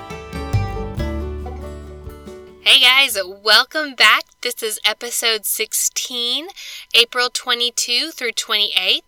[2.61, 4.25] Hey guys, welcome back.
[4.41, 6.49] This is episode 16,
[6.95, 9.05] April 22 through 28.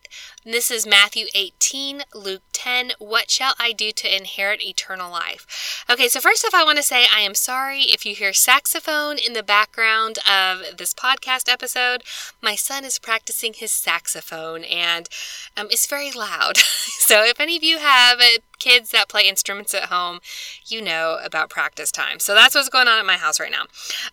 [0.51, 2.93] This is Matthew 18, Luke 10.
[2.99, 5.85] What shall I do to inherit eternal life?
[5.91, 9.19] Okay, so first off, I want to say I am sorry if you hear saxophone
[9.19, 12.03] in the background of this podcast episode.
[12.41, 15.11] My son is practicing his saxophone and
[15.55, 16.57] um, it's very loud.
[16.57, 18.19] so if any of you have
[18.59, 20.21] kids that play instruments at home,
[20.67, 22.21] you know about practice time.
[22.21, 23.65] So that's what's going on at my house right now.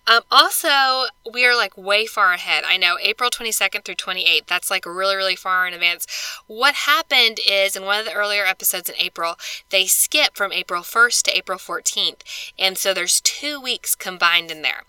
[0.08, 2.64] Um, also, we are like way far ahead.
[2.66, 4.48] I know April 22nd through 28th.
[4.48, 6.08] That's like really, really far in advance.
[6.48, 9.36] What happened is in one of the earlier episodes in April,
[9.70, 12.22] they skip from April 1st to April 14th.
[12.58, 14.84] And so there's two weeks combined in there.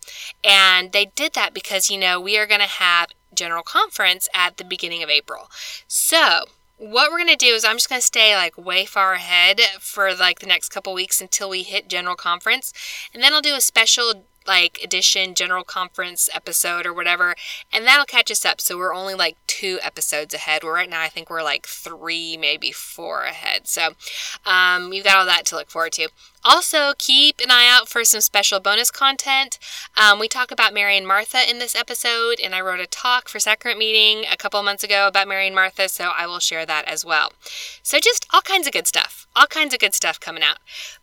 [0.45, 4.57] And they did that because, you know, we are going to have general conference at
[4.57, 5.51] the beginning of April.
[5.87, 6.45] So,
[6.79, 9.61] what we're going to do is I'm just going to stay like way far ahead
[9.81, 12.73] for like the next couple weeks until we hit general conference.
[13.15, 17.35] And then I'll do a special like edition general conference episode or whatever
[17.73, 18.61] and that'll catch us up.
[18.61, 20.63] So we're only like two episodes ahead.
[20.63, 23.67] Where right now i think we're like three maybe four ahead.
[23.67, 23.95] So
[24.45, 26.09] um, you've got all that to look forward to
[26.47, 29.59] also, keep an eye out for some special bonus content.
[29.97, 33.29] Um, we talk about Mary and Martha in this episode, and I wrote a talk
[33.29, 36.65] for Sacrament Meeting a couple months ago about Mary and Martha, so I will share
[36.65, 37.33] that as well.
[37.83, 39.27] So, just all kinds of good stuff.
[39.35, 40.59] All kinds of good stuff coming out.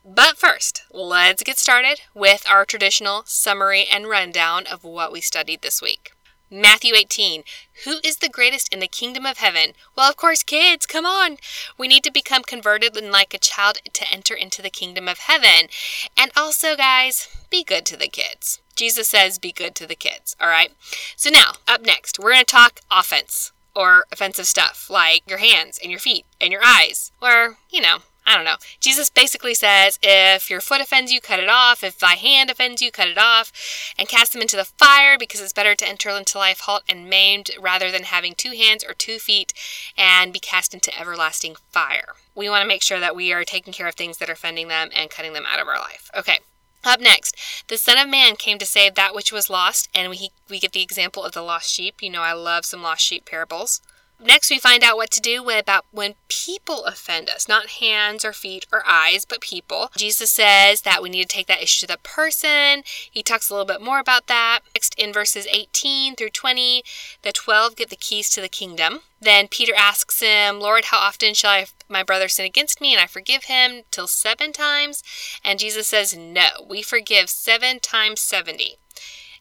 [0.06, 5.62] But first, let's get started with our traditional summary and rundown of what we studied
[5.62, 6.13] this week.
[6.54, 7.44] Matthew 18.
[7.84, 9.74] Who is the greatest in the kingdom of heaven?
[9.96, 11.38] Well, of course, kids, come on.
[11.78, 15.20] We need to become converted and like a child to enter into the kingdom of
[15.20, 15.68] heaven.
[16.16, 18.62] And also, guys, be good to the kids.
[18.76, 20.72] Jesus says, be good to the kids, all right?
[21.16, 25.80] So now, up next, we're going to talk offense or offensive stuff like your hands
[25.82, 28.56] and your feet and your eyes, or, you know, I don't know.
[28.80, 31.84] Jesus basically says, if your foot offends you, cut it off.
[31.84, 33.52] If thy hand offends you, cut it off.
[34.00, 37.10] And cast them into the fire, because it's better to enter into life halt and
[37.10, 39.54] maimed rather than having two hands or two feet
[39.98, 42.14] and be cast into everlasting fire.
[42.34, 44.70] We want to make sure that we are taking care of things that are offending
[44.70, 46.10] them and cutting them out of our life.
[46.18, 46.40] Okay.
[46.86, 47.38] Up next,
[47.70, 50.74] the Son of Man came to save that which was lost, and we, we get
[50.74, 52.02] the example of the lost sheep.
[52.02, 53.82] You know, I love some lost sheep parables.
[54.26, 58.32] Next, we find out what to do about when people offend us, not hands or
[58.32, 59.92] feet or eyes, but people.
[59.98, 62.84] Jesus says that we need to take that issue to the person.
[63.12, 64.62] He talks a little bit more about that.
[64.74, 66.84] Next, in verses 18 through 20,
[67.22, 69.02] the 12 get the keys to the kingdom.
[69.20, 73.02] Then Peter asks him, Lord, how often shall I, my brother sin against me and
[73.02, 73.82] I forgive him?
[73.92, 75.04] Till seven times?
[75.44, 78.78] And Jesus says, No, we forgive seven times 70.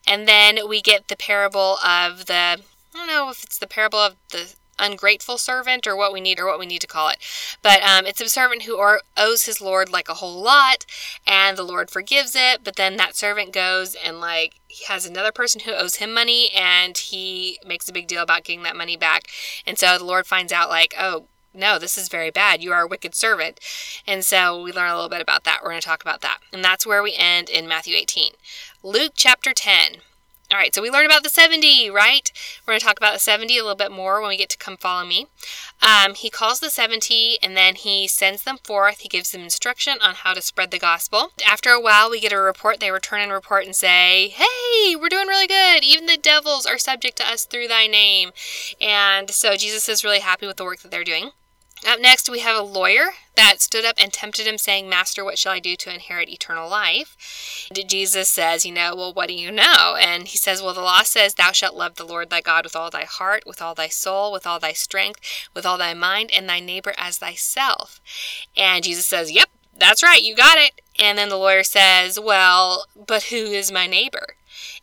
[0.08, 2.58] And then we get the parable of the, I
[2.94, 6.46] don't know if it's the parable of the ungrateful servant or what we need or
[6.46, 7.18] what we need to call it.
[7.62, 10.86] But um, it's a servant who or, owes his Lord like a whole lot
[11.26, 15.32] and the Lord forgives it, but then that servant goes and like he has another
[15.32, 18.96] person who owes him money and he makes a big deal about getting that money
[18.96, 19.28] back.
[19.66, 22.62] And so the Lord finds out like, oh, no, this is very bad.
[22.62, 23.60] You are a wicked servant.
[24.06, 25.60] And so we learn a little bit about that.
[25.62, 26.38] We're going to talk about that.
[26.52, 28.32] And that's where we end in Matthew 18.
[28.82, 29.96] Luke chapter 10.
[30.52, 32.30] All right, so we learned about the 70, right?
[32.66, 34.58] We're going to talk about the 70 a little bit more when we get to
[34.58, 35.26] Come Follow Me.
[35.80, 38.98] Um, he calls the 70 and then he sends them forth.
[38.98, 41.30] He gives them instruction on how to spread the gospel.
[41.48, 42.80] After a while, we get a report.
[42.80, 45.84] They return and report and say, Hey, we're doing really good.
[45.84, 48.32] Even the devils are subject to us through thy name.
[48.78, 51.30] And so Jesus is really happy with the work that they're doing.
[51.84, 55.36] Up next, we have a lawyer that stood up and tempted him, saying, Master, what
[55.36, 57.68] shall I do to inherit eternal life?
[57.74, 59.96] And Jesus says, You know, well, what do you know?
[59.98, 62.76] And he says, Well, the law says, Thou shalt love the Lord thy God with
[62.76, 65.20] all thy heart, with all thy soul, with all thy strength,
[65.54, 68.00] with all thy mind, and thy neighbor as thyself.
[68.56, 70.80] And Jesus says, Yep, that's right, you got it.
[71.00, 74.36] And then the lawyer says, Well, but who is my neighbor?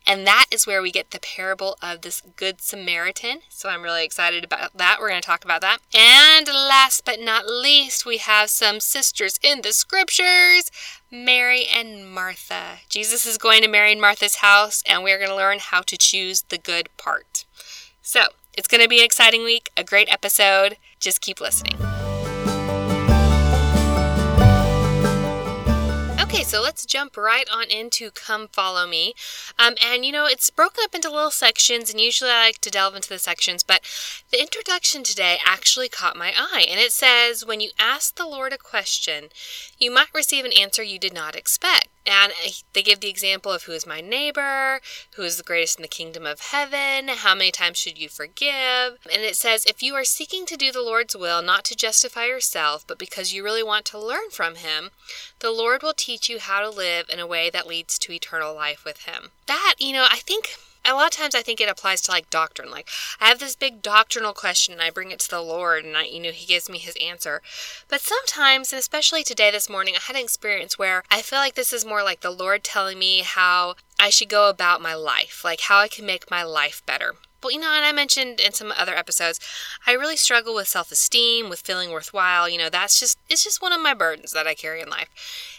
[0.06, 3.40] And that is where we get the parable of this Good Samaritan.
[3.50, 4.98] So I'm really excited about that.
[5.00, 5.80] We're going to talk about that.
[5.94, 10.72] And last but not least, we have some sisters in the scriptures
[11.12, 12.80] Mary and Martha.
[12.88, 15.98] Jesus is going to Mary and Martha's house, and we're going to learn how to
[15.98, 17.46] choose the good part.
[18.02, 20.78] So it's going to be an exciting week, a great episode.
[21.00, 21.78] Just keep listening.
[26.32, 29.16] Okay, so let's jump right on into Come Follow Me.
[29.58, 32.70] Um, and you know, it's broken up into little sections, and usually I like to
[32.70, 33.82] delve into the sections, but
[34.32, 36.68] the introduction today actually caught my eye.
[36.70, 39.30] And it says, When you ask the Lord a question,
[39.80, 41.88] you might receive an answer you did not expect.
[42.06, 42.34] And
[42.74, 44.82] they give the example of who is my neighbor,
[45.16, 48.98] who is the greatest in the kingdom of heaven, how many times should you forgive.
[49.12, 52.26] And it says, if you are seeking to do the Lord's will, not to justify
[52.26, 54.92] yourself, but because you really want to learn from Him,
[55.40, 58.56] the Lord will teach you how to live in a way that leads to eternal
[58.56, 59.30] life with Him.
[59.48, 60.56] That, you know, I think
[60.86, 62.72] a lot of times I think it applies to like doctrine.
[62.72, 62.88] Like
[63.20, 66.06] I have this big doctrinal question and I bring it to the Lord and I
[66.06, 67.42] you know he gives me his answer.
[67.88, 71.56] But sometimes, and especially today this morning, I had an experience where I feel like
[71.56, 75.44] this is more like the Lord telling me how I should go about my life,
[75.44, 77.16] like how I can make my life better.
[77.42, 79.40] But you know, and I mentioned in some other episodes,
[79.88, 82.50] I really struggle with self-esteem, with feeling worthwhile.
[82.50, 85.10] You know, that's just it's just one of my burdens that I carry in life.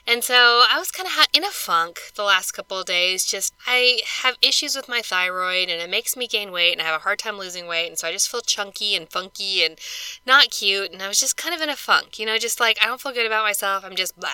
[0.06, 3.24] And so I was kind of in a funk the last couple of days.
[3.24, 6.84] Just I have issues with my thyroid, and it makes me gain weight, and I
[6.84, 9.78] have a hard time losing weight, and so I just feel chunky and funky and
[10.26, 10.92] not cute.
[10.92, 12.18] And I was just kind of in a funk.
[12.18, 13.84] You know, just like I don't feel good about myself.
[13.84, 14.30] I'm just blah,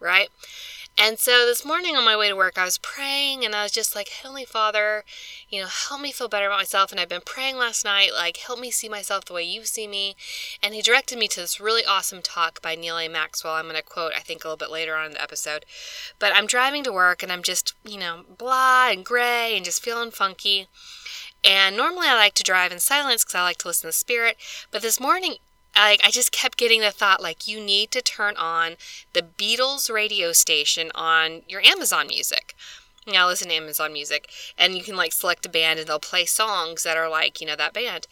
[0.00, 0.28] right?
[1.00, 3.70] And so this morning on my way to work, I was praying and I was
[3.70, 5.04] just like, Heavenly Father,
[5.48, 6.90] you know, help me feel better about myself.
[6.90, 9.86] And I've been praying last night, like, help me see myself the way you see
[9.86, 10.16] me.
[10.60, 13.06] And He directed me to this really awesome talk by Neal A.
[13.06, 13.54] Maxwell.
[13.54, 15.64] I'm going to quote, I think, a little bit later on in the episode.
[16.18, 19.84] But I'm driving to work and I'm just, you know, blah and gray and just
[19.84, 20.66] feeling funky.
[21.44, 24.36] And normally I like to drive in silence because I like to listen to Spirit.
[24.72, 25.36] But this morning
[25.84, 28.76] like I just kept getting the thought like you need to turn on
[29.12, 32.54] the Beatles radio station on your Amazon Music.
[33.06, 34.28] Now listen to Amazon Music,
[34.58, 37.46] and you can like select a band, and they'll play songs that are like you
[37.46, 38.06] know that band.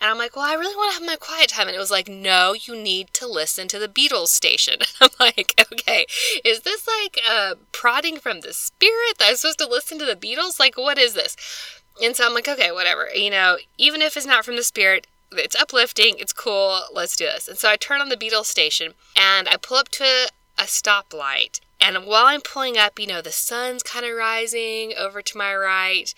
[0.00, 1.68] And I'm like, well, I really want to have my quiet time.
[1.68, 4.80] And it was like, no, you need to listen to the Beatles station.
[5.00, 6.04] I'm like, okay,
[6.44, 10.14] is this like uh, prodding from the spirit that I'm supposed to listen to the
[10.14, 10.60] Beatles?
[10.60, 11.34] Like, what is this?
[12.02, 13.08] And so I'm like, okay, whatever.
[13.14, 15.06] You know, even if it's not from the spirit,
[15.38, 17.48] it's uplifting, it's cool, let's do this.
[17.48, 21.60] And so I turn on the Beatles station and I pull up to a stoplight.
[21.80, 25.54] And while I'm pulling up, you know, the sun's kind of rising over to my
[25.54, 26.12] right.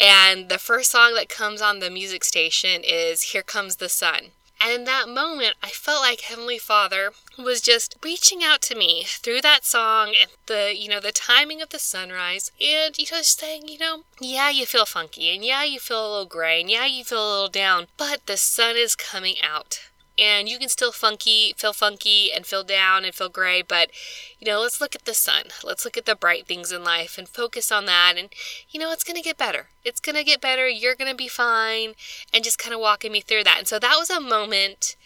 [0.00, 4.32] And the first song that comes on the music station is Here Comes the Sun.
[4.64, 9.04] And in that moment, I felt like Heavenly Father was just reaching out to me
[9.06, 12.50] through that song and the, you know, the timing of the sunrise.
[12.58, 16.00] And, you know, just saying, you know, yeah, you feel funky and yeah, you feel
[16.00, 19.36] a little gray and yeah, you feel a little down, but the sun is coming
[19.42, 19.80] out
[20.18, 23.90] and you can still funky feel funky and feel down and feel gray but
[24.38, 25.44] you know let's look at the sun.
[25.62, 28.14] Let's look at the bright things in life and focus on that.
[28.16, 28.28] And
[28.70, 29.68] you know it's going to get better.
[29.84, 30.68] It's going to get better.
[30.68, 31.94] You're going to be fine.
[32.32, 33.58] And just kind of walking me through that.
[33.58, 34.96] And so that was a moment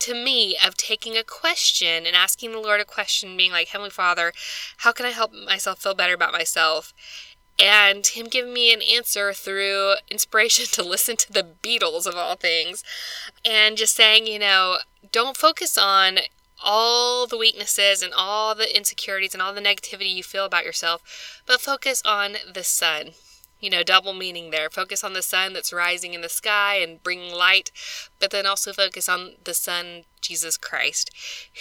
[0.00, 3.90] to me of taking a question and asking the lord a question being like heavenly
[3.90, 4.32] father
[4.78, 6.94] how can i help myself feel better about myself
[7.58, 12.36] and him giving me an answer through inspiration to listen to the Beatles of all
[12.36, 12.84] things
[13.44, 14.78] and just saying, you know,
[15.10, 16.18] don't focus on
[16.64, 21.40] all the weaknesses and all the insecurities and all the negativity you feel about yourself,
[21.46, 23.10] but focus on the sun.
[23.60, 24.70] You know, double meaning there.
[24.70, 27.72] Focus on the sun that's rising in the sky and bringing light,
[28.20, 31.10] but then also focus on the sun, Jesus Christ,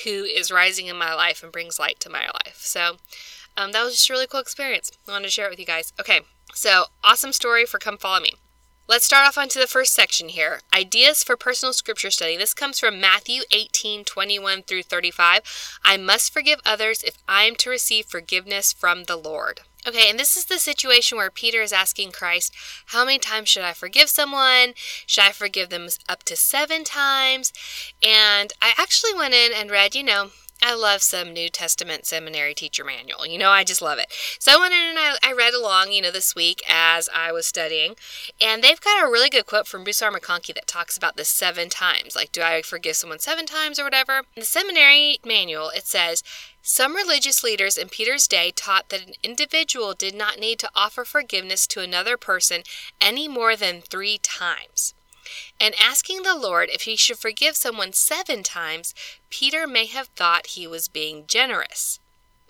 [0.04, 2.58] who is rising in my life and brings light to my life.
[2.58, 2.98] So,
[3.58, 4.92] um, that was just a really cool experience.
[5.08, 5.92] I wanted to share it with you guys.
[6.00, 6.22] Okay,
[6.54, 8.34] so awesome story for Come Follow Me.
[8.88, 10.62] Let's start off onto the first section here.
[10.74, 12.38] Ideas for personal scripture study.
[12.38, 15.42] This comes from Matthew 18, 21 through 35.
[15.84, 19.60] I must forgive others if I am to receive forgiveness from the Lord.
[19.86, 22.54] Okay, and this is the situation where Peter is asking Christ,
[22.88, 24.74] How many times should I forgive someone?
[25.06, 27.52] Should I forgive them up to seven times?
[28.02, 32.54] And I actually went in and read, you know, I love some New Testament seminary
[32.54, 33.28] teacher manual.
[33.28, 34.08] You know, I just love it.
[34.40, 37.32] So I went in and I, I, read along, you know, this week as I
[37.32, 37.96] was studying.
[38.42, 40.12] And they've got a really good quote from Bruce R.
[40.12, 42.16] McConkie that talks about this seven times.
[42.16, 44.20] Like, do I forgive someone seven times or whatever?
[44.36, 46.24] In the seminary manual, it says,
[46.62, 51.06] some religious leaders in Peter's day taught that an individual did not need to offer
[51.06, 52.64] forgiveness to another person
[53.00, 54.94] any more than three times.
[55.60, 58.94] And asking the Lord if he should forgive someone seven times,
[59.30, 62.00] Peter may have thought he was being generous.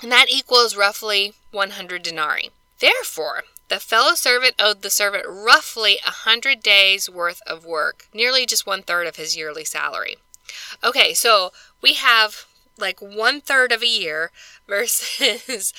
[0.04, 2.52] And that equals roughly 100 denarii.
[2.80, 8.46] Therefore, the fellow servant owed the servant roughly a hundred days' worth of work, nearly
[8.46, 10.18] just one third of his yearly salary.
[10.84, 12.46] Okay, so we have
[12.78, 14.32] like one third of a year
[14.68, 15.74] versus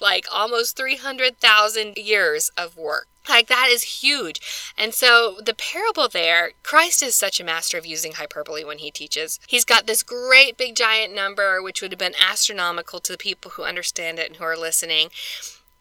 [0.00, 3.08] like almost 300,000 years of work.
[3.28, 4.72] Like that is huge.
[4.78, 8.90] And so the parable there, Christ is such a master of using hyperbole when he
[8.90, 9.40] teaches.
[9.48, 13.52] He's got this great big giant number, which would have been astronomical to the people
[13.52, 15.08] who understand it and who are listening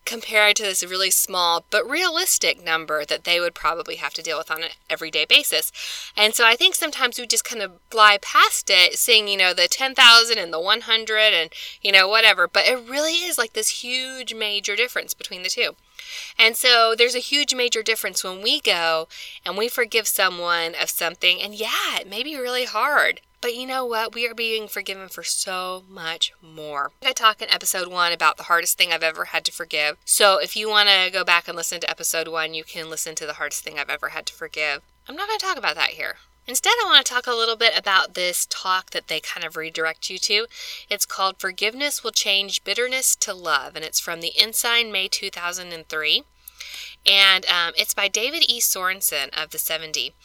[0.06, 4.38] compared to this really small but realistic number that they would probably have to deal
[4.38, 5.72] with on an everyday basis.
[6.16, 9.54] And so I think sometimes we just kind of fly past it, seeing, you know,
[9.54, 11.50] the 10,000 and the 100 and,
[11.82, 12.48] you know, whatever.
[12.48, 15.76] But it really is like this huge major difference between the two.
[16.38, 19.08] And so there's a huge major difference when we go
[19.46, 21.42] and we forgive someone of something.
[21.42, 23.22] And yeah, it may be really hard.
[23.46, 24.16] But you know what?
[24.16, 26.92] We are being forgiven for so much more.
[27.06, 29.98] I talk in episode one about the hardest thing I've ever had to forgive.
[30.04, 33.14] So if you want to go back and listen to episode one, you can listen
[33.14, 34.82] to the hardest thing I've ever had to forgive.
[35.08, 36.16] I'm not going to talk about that here.
[36.48, 39.56] Instead, I want to talk a little bit about this talk that they kind of
[39.56, 40.48] redirect you to.
[40.90, 46.24] It's called Forgiveness Will Change Bitterness to Love, and it's from the Ensign, May 2003.
[47.06, 48.60] And um, it's by David E.
[48.60, 50.16] Sorensen of the 70.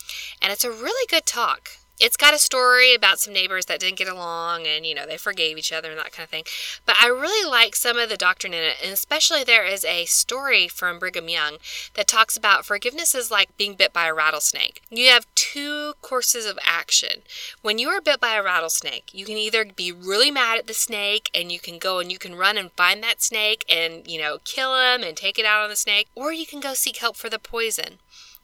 [0.40, 3.98] And it's a really good talk it's got a story about some neighbors that didn't
[3.98, 6.44] get along and you know they forgave each other and that kind of thing.
[6.86, 10.06] But i really like some of the doctrine in it and especially there is a
[10.06, 11.58] story from brigham young
[11.94, 14.82] that talks about forgiveness is like being bit by a rattlesnake.
[14.90, 17.22] You have two courses of action.
[17.62, 20.74] When you are bit by a rattlesnake you can either be really mad at the
[20.74, 24.18] snake and you can go and you can run and find that snake and you
[24.18, 26.96] know kill him and take it out on the snake or you can go seek
[26.96, 27.98] help for the poison.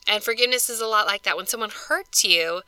[0.08, 1.36] And forgiveness is a lot like that.
[1.36, 2.62] When someone hurts you,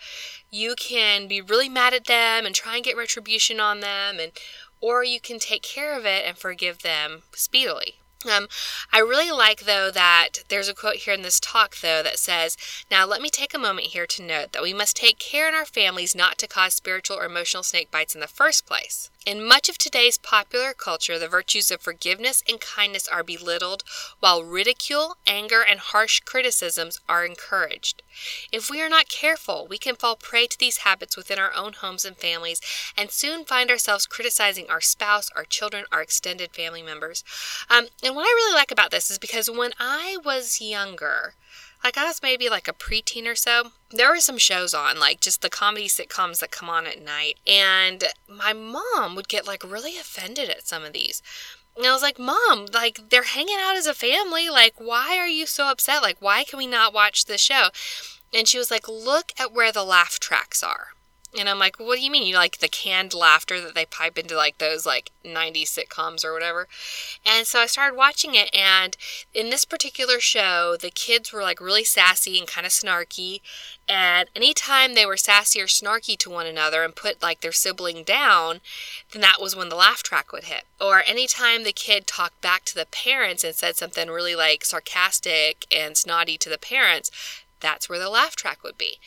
[0.50, 4.32] you can be really mad at them and try and get retribution on them and
[4.80, 7.96] or you can take care of it and forgive them speedily.
[8.28, 8.48] Um,
[8.92, 12.56] I really like, though, that there's a quote here in this talk, though, that says,
[12.90, 15.54] Now let me take a moment here to note that we must take care in
[15.54, 19.10] our families not to cause spiritual or emotional snake bites in the first place.
[19.28, 23.84] In much of today's popular culture, the virtues of forgiveness and kindness are belittled,
[24.20, 28.02] while ridicule, anger, and harsh criticisms are encouraged.
[28.50, 31.74] If we are not careful, we can fall prey to these habits within our own
[31.74, 32.62] homes and families
[32.96, 37.22] and soon find ourselves criticizing our spouse, our children, our extended family members.
[37.68, 41.34] Um, and what I really like about this is because when I was younger,
[41.84, 45.20] like I was maybe like a preteen or so, there were some shows on, like
[45.20, 47.38] just the comedy sitcoms that come on at night.
[47.46, 51.22] And my mom would get like really offended at some of these.
[51.76, 54.50] And I was like, Mom, like they're hanging out as a family.
[54.50, 56.02] Like, why are you so upset?
[56.02, 57.68] Like, why can we not watch this show?
[58.34, 60.88] And she was like, Look at where the laugh tracks are.
[61.36, 62.26] And I'm like, what do you mean?
[62.26, 66.32] You like the canned laughter that they pipe into like those like 90s sitcoms or
[66.32, 66.68] whatever.
[67.26, 68.48] And so I started watching it.
[68.54, 68.96] And
[69.34, 73.40] in this particular show, the kids were like really sassy and kind of snarky.
[73.86, 78.04] And anytime they were sassy or snarky to one another and put like their sibling
[78.04, 78.60] down,
[79.12, 80.64] then that was when the laugh track would hit.
[80.80, 85.66] Or anytime the kid talked back to the parents and said something really like sarcastic
[85.74, 87.10] and snotty to the parents,
[87.60, 88.98] that's where the laugh track would be.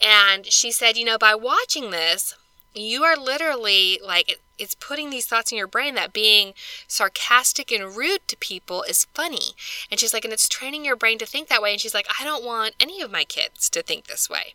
[0.00, 2.34] And she said, you know, by watching this,
[2.74, 6.52] you are literally like it's putting these thoughts in your brain that being
[6.86, 9.54] sarcastic and rude to people is funny.
[9.90, 11.72] And she's like, and it's training your brain to think that way.
[11.72, 14.54] And she's like, I don't want any of my kids to think this way.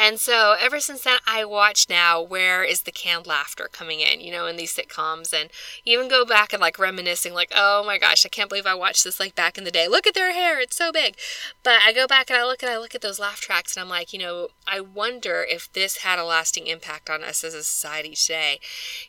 [0.00, 4.20] And so ever since then, I watch now where is the canned laughter coming in,
[4.20, 5.50] you know, in these sitcoms, and
[5.84, 9.02] even go back and like reminiscing, like, oh my gosh, I can't believe I watched
[9.02, 9.88] this like back in the day.
[9.88, 11.16] Look at their hair, it's so big.
[11.64, 13.82] But I go back and I look at I look at those laugh tracks, and
[13.82, 17.54] I'm like, you know, I wonder if this had a lasting impact on us as
[17.54, 18.60] a society today.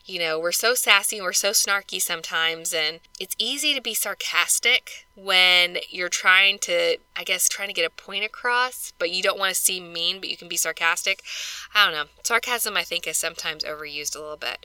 [0.04, 3.94] You know, we're so sassy and we're so snarky sometimes, and it's easy to be
[3.94, 9.22] sarcastic when you're trying to, I guess, trying to get a point across, but you
[9.22, 11.22] don't want to seem mean, but you can be sarcastic.
[11.74, 12.10] I don't know.
[12.22, 14.64] Sarcasm, I think, is sometimes overused a little bit.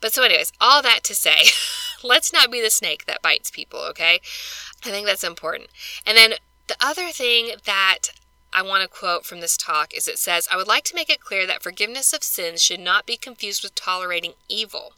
[0.00, 1.50] But so, anyways, all that to say,
[2.04, 4.20] let's not be the snake that bites people, okay?
[4.84, 5.68] I think that's important.
[6.06, 6.34] And then
[6.68, 7.98] the other thing that
[8.52, 11.10] I want to quote from this talk is it says, I would like to make
[11.10, 14.94] it clear that forgiveness of sins should not be confused with tolerating evil.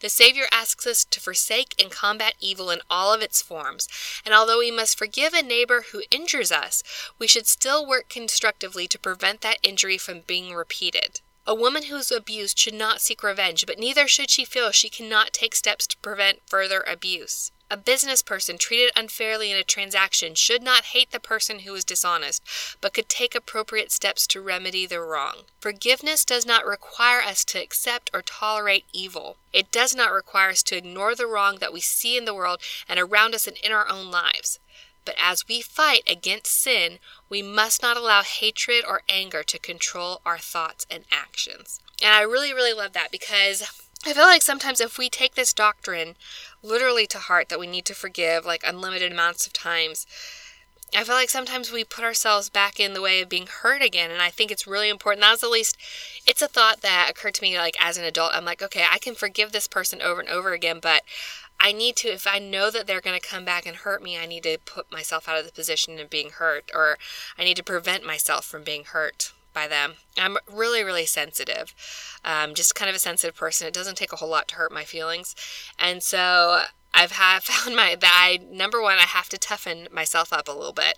[0.00, 3.88] The Savior asks us to forsake and combat evil in all of its forms,
[4.24, 6.82] and although we must forgive a neighbor who injures us,
[7.18, 11.20] we should still work constructively to prevent that injury from being repeated.
[11.46, 14.88] A woman who is abused should not seek revenge, but neither should she feel she
[14.88, 17.52] cannot take steps to prevent further abuse.
[17.70, 21.84] A business person treated unfairly in a transaction should not hate the person who was
[21.84, 22.42] dishonest,
[22.80, 25.44] but could take appropriate steps to remedy the wrong.
[25.60, 29.38] Forgiveness does not require us to accept or tolerate evil.
[29.52, 32.60] It does not require us to ignore the wrong that we see in the world
[32.88, 34.58] and around us and in our own lives.
[35.04, 40.20] But as we fight against sin, we must not allow hatred or anger to control
[40.24, 41.80] our thoughts and actions.
[42.02, 45.54] And I really, really love that because I feel like sometimes if we take this
[45.54, 46.16] doctrine
[46.62, 50.06] literally to heart that we need to forgive like unlimited amounts of times.
[50.96, 54.12] I feel like sometimes we put ourselves back in the way of being hurt again,
[54.12, 55.22] and I think it's really important.
[55.22, 55.76] That was at least,
[56.24, 58.32] it's a thought that occurred to me like as an adult.
[58.32, 61.02] I'm like, okay, I can forgive this person over and over again, but
[61.58, 64.18] I need to, if I know that they're going to come back and hurt me,
[64.18, 66.98] I need to put myself out of the position of being hurt, or
[67.36, 69.94] I need to prevent myself from being hurt by them.
[70.18, 71.74] I'm really, really sensitive.
[72.24, 73.66] Um, just kind of a sensitive person.
[73.66, 75.34] It doesn't take a whole lot to hurt my feelings.
[75.78, 76.62] And so
[76.94, 80.52] I've have found my that I number one I have to toughen myself up a
[80.52, 80.96] little bit,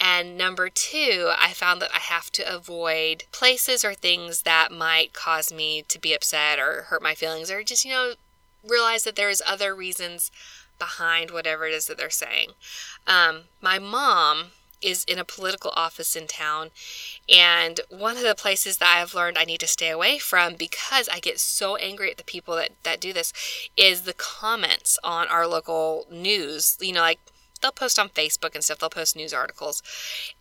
[0.00, 5.12] and number two I found that I have to avoid places or things that might
[5.12, 8.14] cause me to be upset or hurt my feelings or just you know
[8.66, 10.30] realize that there's other reasons
[10.78, 12.50] behind whatever it is that they're saying.
[13.06, 14.52] Um, my mom
[14.84, 16.70] is in a political office in town.
[17.28, 21.08] And one of the places that I've learned I need to stay away from because
[21.08, 23.32] I get so angry at the people that, that do this
[23.76, 26.76] is the comments on our local news.
[26.80, 27.20] You know, like
[27.60, 29.82] they'll post on Facebook and stuff, they'll post news articles.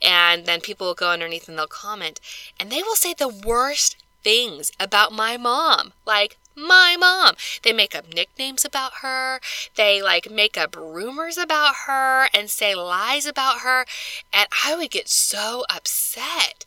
[0.01, 2.19] And then people will go underneath and they'll comment.
[2.59, 5.93] And they will say the worst things about my mom.
[6.05, 7.35] Like, my mom.
[7.63, 9.39] They make up nicknames about her.
[9.75, 13.85] They like make up rumors about her and say lies about her.
[14.31, 16.65] And I would get so upset.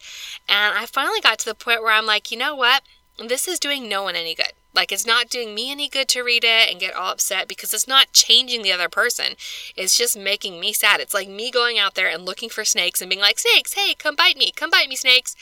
[0.49, 2.83] And I finally got to the point where I'm like, you know what?
[3.19, 4.53] This is doing no one any good.
[4.75, 7.73] Like, it's not doing me any good to read it and get all upset because
[7.73, 9.33] it's not changing the other person.
[9.75, 11.01] It's just making me sad.
[11.01, 13.95] It's like me going out there and looking for snakes and being like, Snakes, hey,
[13.95, 15.35] come bite me, come bite me, snakes.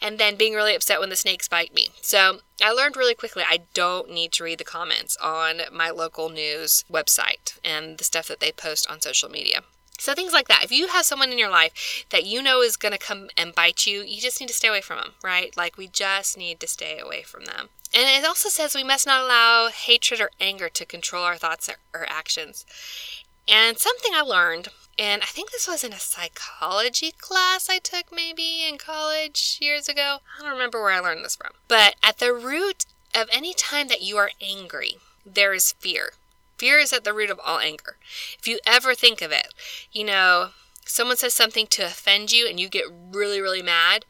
[0.00, 1.90] And then being really upset when the snakes bite me.
[2.00, 6.30] So I learned really quickly I don't need to read the comments on my local
[6.30, 9.60] news website and the stuff that they post on social media.
[9.98, 10.64] So things like that.
[10.64, 13.54] If you have someone in your life that you know is going to come and
[13.54, 15.54] bite you, you just need to stay away from them, right?
[15.56, 17.68] Like we just need to stay away from them.
[17.92, 21.68] And it also says we must not allow hatred or anger to control our thoughts
[21.92, 22.64] or actions.
[23.48, 28.12] And something I learned, and I think this was in a psychology class I took
[28.12, 30.18] maybe in college years ago.
[30.38, 31.52] I don't remember where I learned this from.
[31.66, 32.84] But at the root
[33.14, 36.12] of any time that you are angry, there is fear.
[36.58, 37.96] Fear is at the root of all anger.
[38.38, 39.54] If you ever think of it,
[39.92, 40.50] you know,
[40.84, 44.04] someone says something to offend you and you get really, really mad.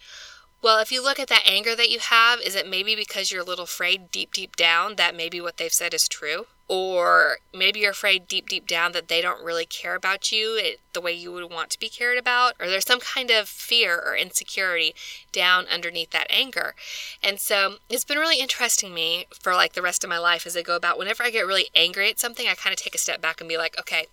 [0.61, 3.43] Well, if you look at that anger that you have, is it maybe because you're
[3.43, 6.47] a little afraid deep, deep down that maybe what they've said is true?
[6.67, 10.61] Or maybe you're afraid deep, deep down that they don't really care about you
[10.93, 12.55] the way you would want to be cared about?
[12.59, 14.97] Or there's some kind of fear or insecurity
[15.31, 16.75] down underneath that anger.
[17.23, 20.57] And so it's been really interesting me for like the rest of my life as
[20.57, 20.99] I go about.
[20.99, 23.49] Whenever I get really angry at something, I kind of take a step back and
[23.49, 24.07] be like, okay,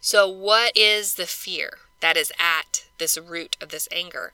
[0.00, 1.72] so what is the fear?
[2.00, 4.32] That is at this root of this anger.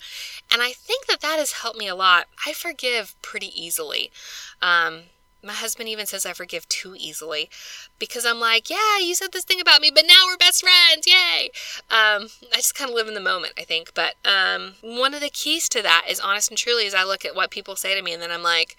[0.50, 2.26] And I think that that has helped me a lot.
[2.46, 4.10] I forgive pretty easily.
[4.62, 5.04] Um,
[5.44, 7.50] my husband even says I forgive too easily
[7.98, 11.06] because I'm like, yeah, you said this thing about me, but now we're best friends.
[11.06, 11.50] Yay.
[11.90, 13.92] Um, I just kind of live in the moment, I think.
[13.94, 17.24] But um, one of the keys to that is honest and truly is I look
[17.24, 18.76] at what people say to me and then I'm like,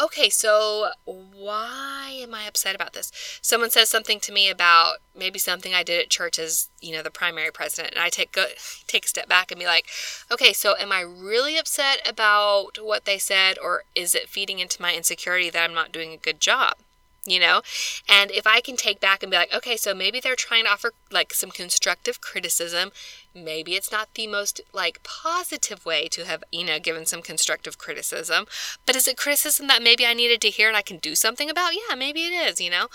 [0.00, 3.12] okay, so why am I upset about this?
[3.42, 7.02] Someone says something to me about maybe something I did at church as, you know,
[7.02, 8.46] the primary president, and I take go,
[8.86, 9.86] take a step back and be like,
[10.30, 14.82] okay, so am I really upset about what they said, or is it feeding into
[14.82, 16.76] my insecurity that I'm not doing a good job?
[17.24, 17.62] You know
[18.08, 20.70] and if i can take back and be like okay so maybe they're trying to
[20.70, 22.90] offer like some constructive criticism
[23.34, 27.78] maybe it's not the most like positive way to have you know given some constructive
[27.78, 28.46] criticism
[28.86, 31.48] but is it criticism that maybe i needed to hear and i can do something
[31.48, 32.88] about yeah maybe it is you know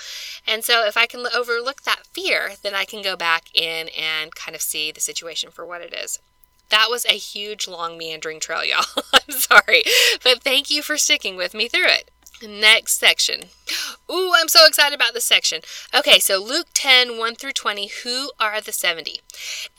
[0.45, 4.35] and so if i can overlook that fear then i can go back in and
[4.35, 6.19] kind of see the situation for what it is
[6.69, 8.83] that was a huge, long, meandering trail, y'all.
[9.13, 9.83] I'm sorry,
[10.21, 12.11] but thank you for sticking with me through it.
[12.41, 13.45] Next section.
[14.11, 15.61] Ooh, I'm so excited about this section.
[15.93, 17.89] Okay, so Luke 10, 1 through 20.
[18.03, 19.21] Who are the 70?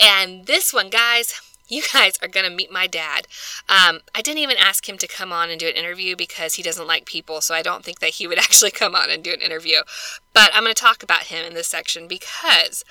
[0.00, 3.28] And this one, guys, you guys are going to meet my dad.
[3.68, 6.62] Um, I didn't even ask him to come on and do an interview because he
[6.62, 9.32] doesn't like people, so I don't think that he would actually come on and do
[9.32, 9.78] an interview.
[10.32, 12.84] But I'm going to talk about him in this section because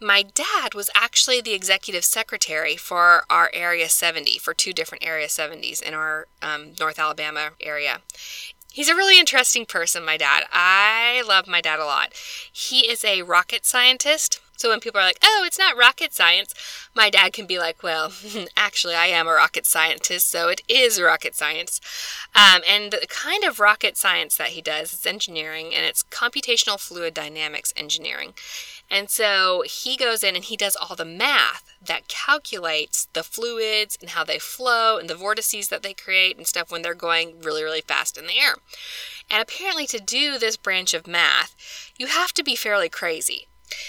[0.00, 5.26] my dad was actually the executive secretary for our Area 70, for two different Area
[5.26, 8.00] 70s in our um, North Alabama area.
[8.72, 10.44] He's a really interesting person, my dad.
[10.52, 12.12] I love my dad a lot.
[12.52, 14.40] He is a rocket scientist.
[14.60, 16.52] So when people are like, oh, it's not rocket science,
[16.94, 18.12] my dad can be like, well,
[18.58, 21.80] actually, I am a rocket scientist, so it is rocket science.
[22.34, 26.78] Um, and the kind of rocket science that he does is engineering, and it's computational
[26.78, 28.34] fluid dynamics engineering.
[28.90, 33.96] And so he goes in and he does all the math that calculates the fluids
[33.98, 37.40] and how they flow and the vortices that they create and stuff when they're going
[37.40, 38.56] really, really fast in the air.
[39.30, 41.56] And apparently, to do this branch of math,
[41.96, 43.46] you have to be fairly crazy.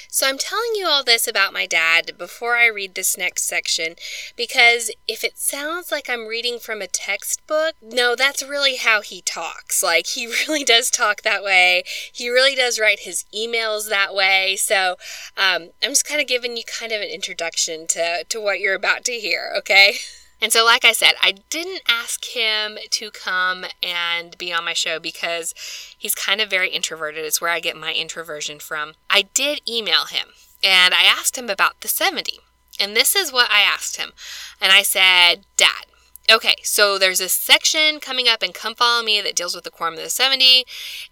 [0.09, 3.95] So I'm telling you all this about my dad before I read this next section
[4.35, 9.21] because if it sounds like I'm reading from a textbook, no, that's really how he
[9.21, 9.81] talks.
[9.81, 11.83] Like he really does talk that way.
[12.11, 14.55] He really does write his emails that way.
[14.57, 14.97] So
[15.37, 18.75] um, I'm just kind of giving you kind of an introduction to, to what you're
[18.75, 19.95] about to hear, okay?
[20.41, 24.73] And so, like I said, I didn't ask him to come and be on my
[24.73, 25.53] show because
[25.97, 27.23] he's kind of very introverted.
[27.23, 28.93] It's where I get my introversion from.
[29.09, 30.29] I did email him
[30.63, 32.39] and I asked him about the 70.
[32.79, 34.13] And this is what I asked him.
[34.59, 35.85] And I said, Dad,
[36.29, 39.71] Okay, so there's a section coming up and Come Follow Me that deals with the
[39.71, 40.65] Quorum of the 70.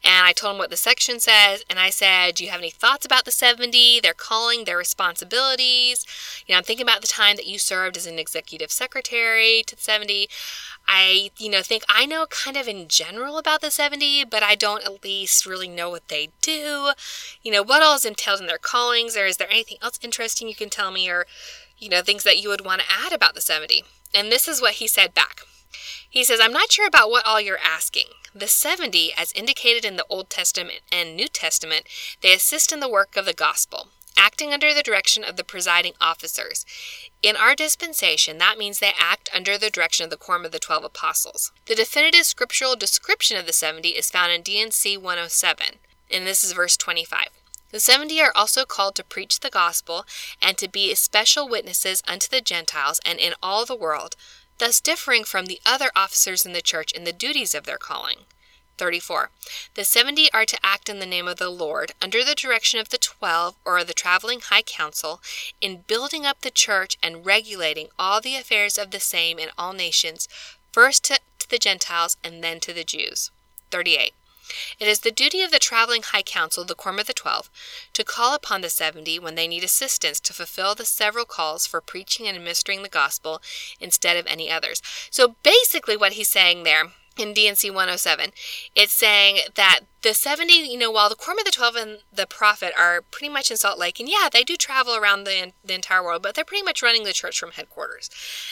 [0.04, 1.66] And I told him what the section says.
[1.70, 6.06] And I said, Do you have any thoughts about the 70, their calling, their responsibilities?
[6.46, 9.76] You know, I'm thinking about the time that you served as an executive secretary to
[9.76, 10.30] the 70.
[10.88, 14.56] I, you know, think I know kind of in general about the 70, but I
[14.56, 16.92] don't at least really know what they do.
[17.42, 20.48] You know, what all is entailed in their callings, or is there anything else interesting
[20.48, 21.26] you can tell me, or,
[21.78, 23.84] you know, things that you would want to add about the 70?
[24.14, 25.42] And this is what he said back.
[26.10, 28.06] He says, I'm not sure about what all you're asking.
[28.34, 31.86] The 70, as indicated in the Old Testament and New Testament,
[32.22, 35.94] they assist in the work of the gospel, acting under the direction of the presiding
[36.02, 36.66] officers.
[37.22, 40.60] In our dispensation, that means they act under the direction of the quorum of the
[40.60, 41.52] 12 apostles.
[41.66, 45.66] The definitive scriptural description of the 70 is found in D&C 107,
[46.12, 47.30] and this is verse 25.
[47.72, 50.06] The seventy are also called to preach the gospel
[50.42, 54.16] and to be special witnesses unto the Gentiles and in all the world,
[54.58, 58.26] thus differing from the other officers in the church in the duties of their calling.
[58.80, 59.30] 34.
[59.76, 62.90] The seventy are to act in the name of the Lord, under the direction of
[62.90, 65.22] the twelve or the traveling high council,
[65.60, 69.74] in building up the church and regulating all the affairs of the same in all
[69.74, 70.30] nations,
[70.72, 73.32] first to, to the Gentiles and then to the Jews.
[73.70, 74.14] 38.
[74.80, 77.50] It is the duty of the traveling high council, the quorum of the twelve,
[77.94, 81.82] to call upon the seventy when they need assistance to fulfill the several calls for
[81.82, 83.42] preaching and administering the gospel
[83.80, 84.82] instead of any others.
[85.10, 88.32] So basically, what he's saying there in D&C 107,
[88.76, 92.26] it's saying that the 70, you know, while the Quorum of the 12 and the
[92.26, 95.74] Prophet are pretty much in Salt Lake, and yeah, they do travel around the, the
[95.74, 98.10] entire world, but they're pretty much running the church from headquarters.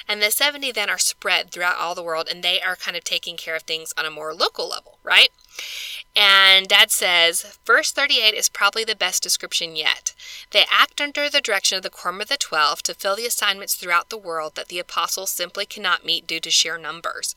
[0.08, 3.03] And the 70 then are spread throughout all the world, and they are kind of
[3.06, 5.30] taking care of things on a more local level, right?
[6.15, 10.13] And Dad says, verse 38 is probably the best description yet.
[10.51, 13.75] They act under the direction of the Quorum of the Twelve to fill the assignments
[13.75, 17.36] throughout the world that the apostles simply cannot meet due to sheer numbers.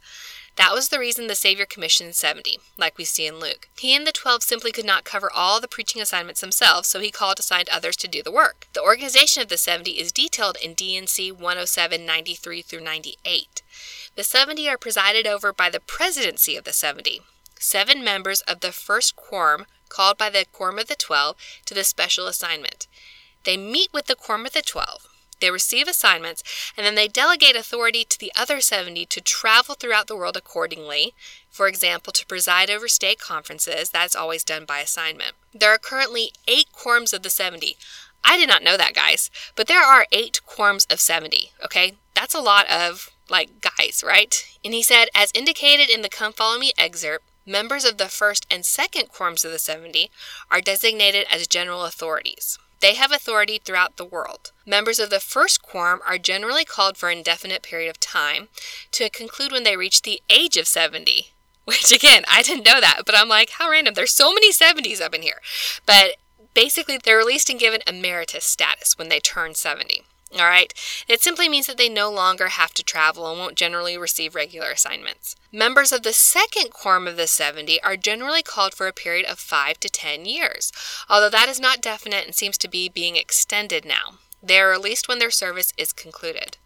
[0.60, 3.70] That was the reason the Savior commissioned 70, like we see in Luke.
[3.78, 7.10] He and the 12 simply could not cover all the preaching assignments themselves, so he
[7.10, 8.66] called assigned others to do the work.
[8.74, 13.62] The organization of the 70 is detailed in D&C 107 93 through 98.
[14.16, 17.22] The 70 are presided over by the presidency of the 70,
[17.58, 21.84] seven members of the first quorum called by the Quorum of the Twelve to the
[21.84, 22.86] special assignment.
[23.44, 25.08] They meet with the Quorum of the Twelve.
[25.40, 26.42] They receive assignments,
[26.76, 31.14] and then they delegate authority to the other 70 to travel throughout the world accordingly.
[31.50, 35.32] For example, to preside over state conferences, that's always done by assignment.
[35.52, 37.76] There are currently eight quorums of the 70.
[38.22, 41.94] I did not know that, guys, but there are eight quorums of 70, okay?
[42.14, 44.44] That's a lot of, like, guys, right?
[44.64, 48.46] And he said, as indicated in the Come Follow Me excerpt, members of the first
[48.50, 50.10] and second quorums of the 70
[50.50, 52.58] are designated as general authorities.
[52.80, 54.52] They have authority throughout the world.
[54.66, 58.48] Members of the first quorum are generally called for an indefinite period of time
[58.92, 61.32] to conclude when they reach the age of 70.
[61.66, 63.94] Which, again, I didn't know that, but I'm like, how random.
[63.94, 65.40] There's so many 70s up in here.
[65.86, 66.16] But
[66.54, 70.02] basically, they're released and given emeritus status when they turn 70.
[70.38, 70.72] All right.
[71.08, 74.70] It simply means that they no longer have to travel and won't generally receive regular
[74.70, 75.34] assignments.
[75.50, 79.40] Members of the second quorum of the 70 are generally called for a period of
[79.40, 80.72] 5 to 10 years,
[81.08, 84.18] although that is not definite and seems to be being extended now.
[84.42, 86.56] They are released when their service is concluded.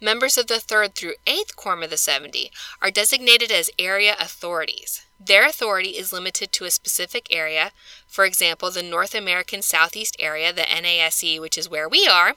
[0.00, 2.50] Members of the third through eighth quorum of the 70
[2.82, 5.06] are designated as area authorities.
[5.20, 7.70] Their authority is limited to a specific area,
[8.08, 12.34] for example, the North American Southeast area, the NASE, which is where we are,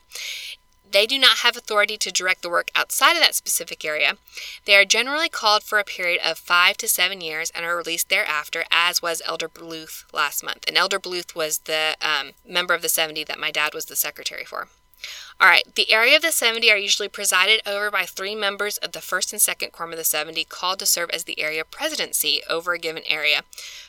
[0.93, 4.13] they do not have authority to direct the work outside of that specific area.
[4.65, 8.09] They are generally called for a period of five to seven years and are released
[8.09, 10.63] thereafter, as was Elder Bluth last month.
[10.67, 13.95] And Elder Bluth was the um, member of the 70 that my dad was the
[13.95, 14.69] secretary for.
[15.41, 18.93] All right, the area of the 70 are usually presided over by three members of
[18.93, 22.41] the first and second quorum of the 70 called to serve as the area presidency
[22.49, 23.41] over a given area.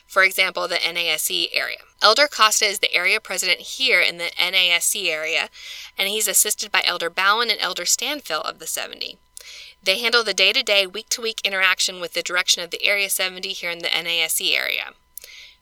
[0.07, 1.79] For example, the NASE area.
[2.01, 5.49] Elder Costa is the area president here in the NASE area,
[5.97, 9.17] and he's assisted by Elder Bowen and Elder Stanfill of the 70.
[9.83, 12.83] They handle the day to day, week to week interaction with the direction of the
[12.83, 14.93] Area 70 here in the NASE area.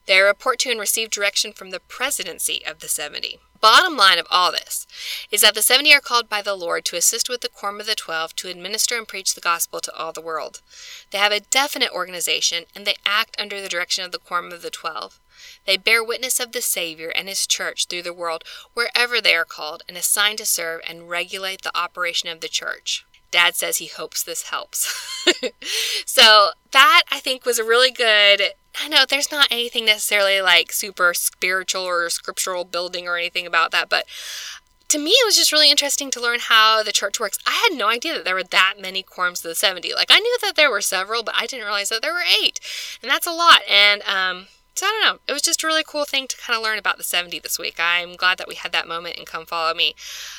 [0.05, 4.27] They report to and receive direction from the presidency of the 70 bottom line of
[4.29, 4.85] all this
[5.31, 7.85] is that the 70 are called by the Lord to assist with the Quorum of
[7.85, 10.61] the Twelve to administer and preach the gospel to all the world.
[11.11, 14.63] They have a definite organization and they act under the direction of the Quorum of
[14.63, 15.17] the Twelve.
[15.65, 19.45] They bear witness of the Savior and His church through the world wherever they are
[19.45, 23.05] called and assigned to serve and regulate the operation of the church.
[23.33, 25.25] Dad says he hopes this helps.
[26.05, 30.71] so, that I think was a really good I know there's not anything necessarily like
[30.71, 34.05] super spiritual or scriptural building or anything about that, but
[34.89, 37.39] to me, it was just really interesting to learn how the church works.
[37.47, 39.91] I had no idea that there were that many quorums of the 70.
[39.95, 42.59] Like, I knew that there were several, but I didn't realize that there were eight.
[43.01, 43.61] And that's a lot.
[43.67, 45.19] And, um, so I don't know.
[45.27, 47.57] It was just a really cool thing to kind of learn about the 70 this
[47.57, 47.77] week.
[47.79, 49.95] I'm glad that we had that moment and come follow me.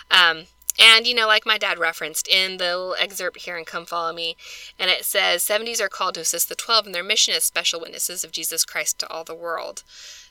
[0.09, 0.45] Um,
[0.79, 4.13] and, you know, like my dad referenced in the little excerpt here in Come Follow
[4.13, 4.37] Me,
[4.79, 7.81] and it says 70s are called to assist the 12 in their mission as special
[7.81, 9.85] witnesses of Jesus Christ to all the world.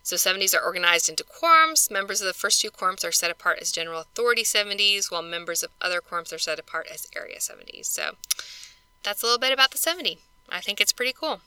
[0.03, 1.89] So 70s are organized into quorums.
[1.89, 5.63] Members of the first two quorums are set apart as general authority 70s, while members
[5.63, 7.85] of other quorums are set apart as area 70s.
[7.85, 8.15] So
[9.01, 10.19] that's a little bit about the 70.
[10.49, 11.39] I think it's pretty cool.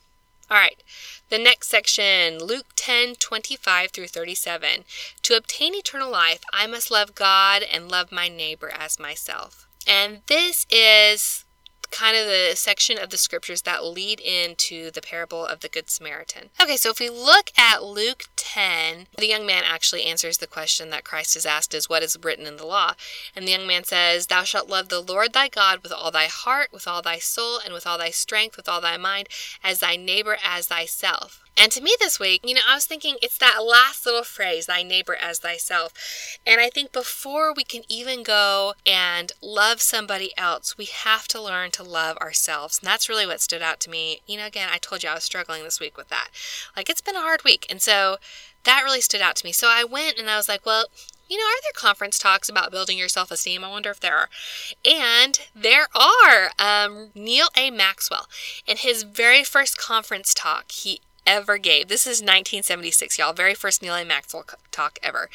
[0.49, 0.81] All right,
[1.29, 4.85] the next section, Luke 10 25 through 37.
[5.23, 9.67] To obtain eternal life, I must love God and love my neighbor as myself.
[9.89, 11.45] And this is
[11.91, 15.91] kind of the section of the scriptures that lead into the parable of the Good
[15.91, 16.51] Samaritan.
[16.61, 20.91] Okay, so if we look at Luke 10, the young man actually answers the question
[20.91, 22.95] that Christ has asked is what is written in the law?
[23.35, 26.27] And the young man says, Thou shalt love the Lord thy God with all thy
[26.27, 29.29] heart, with all thy soul, and with all thy strength, with all thy mind,
[29.63, 31.46] as thy neighbor as thyself.
[31.59, 34.67] And to me this week, you know, I was thinking it's that last little phrase,
[34.67, 36.39] thy neighbor as thyself.
[36.47, 41.41] And I think before we can even go and love somebody else, we have to
[41.41, 42.79] learn to love ourselves.
[42.79, 44.21] And that's really what stood out to me.
[44.27, 46.29] You know, again, I told you I was struggling this week with that.
[46.77, 47.67] Like, it's been a hard week.
[47.71, 48.19] And so
[48.65, 49.53] that really stood out to me.
[49.53, 50.85] So I went and I was like, well,
[51.29, 53.65] you know, are there conference talks about building your self esteem?
[53.65, 54.29] I wonder if there are.
[54.85, 56.51] And there are.
[56.59, 57.71] Um, Neal A.
[57.71, 58.29] Maxwell,
[58.67, 61.89] in his very first conference talk, he ever gave.
[61.89, 63.33] This is 1976, y'all.
[63.33, 64.05] Very first Neal A.
[64.05, 65.29] Maxwell talk ever.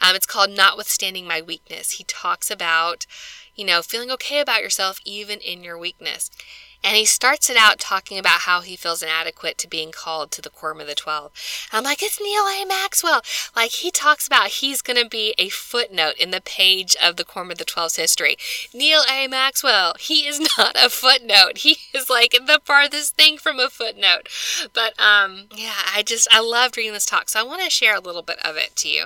[0.00, 1.92] Um, it's called Notwithstanding My Weakness.
[1.92, 3.06] He talks about,
[3.54, 6.30] you know, feeling okay about yourself even in your weakness.
[6.84, 10.42] And he starts it out talking about how he feels inadequate to being called to
[10.42, 11.32] the Quorum of the Twelve.
[11.72, 12.64] And I'm like, it's Neal A.
[12.66, 13.20] Maxwell.
[13.54, 17.24] Like, he talks about he's going to be a footnote in the page of the
[17.24, 18.36] Quorum of the Twelve's history.
[18.72, 19.26] Neal A.
[19.26, 21.58] Maxwell, he is not a footnote.
[21.58, 24.28] He is like the farthest thing from a footnote.
[24.72, 27.28] But, um, yeah, I just, I loved reading this talk.
[27.28, 29.04] So I want to share a little bit of it to you.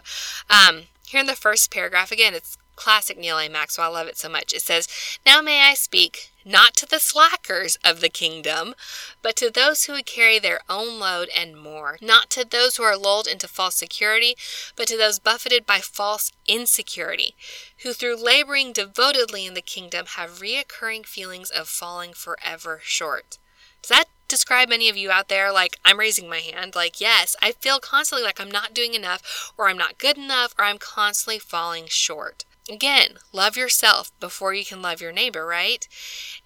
[0.50, 3.48] Um, here in the first paragraph, again, it's classic Neal A.
[3.48, 3.90] Maxwell.
[3.90, 4.52] I love it so much.
[4.52, 4.88] It says,
[5.24, 8.74] Now may I speak not to the slackers of the kingdom,
[9.22, 12.82] but to those who would carry their own load and more, not to those who
[12.82, 14.36] are lulled into false security,
[14.76, 17.34] but to those buffeted by false insecurity,
[17.82, 23.38] who through laboring devotedly in the kingdom have reoccurring feelings of falling forever short.
[23.82, 25.52] Does that describe any of you out there?
[25.52, 26.74] Like, I'm raising my hand.
[26.74, 30.54] Like, yes, I feel constantly like I'm not doing enough, or I'm not good enough,
[30.58, 32.44] or I'm constantly falling short.
[32.70, 35.88] Again, love yourself before you can love your neighbor, right?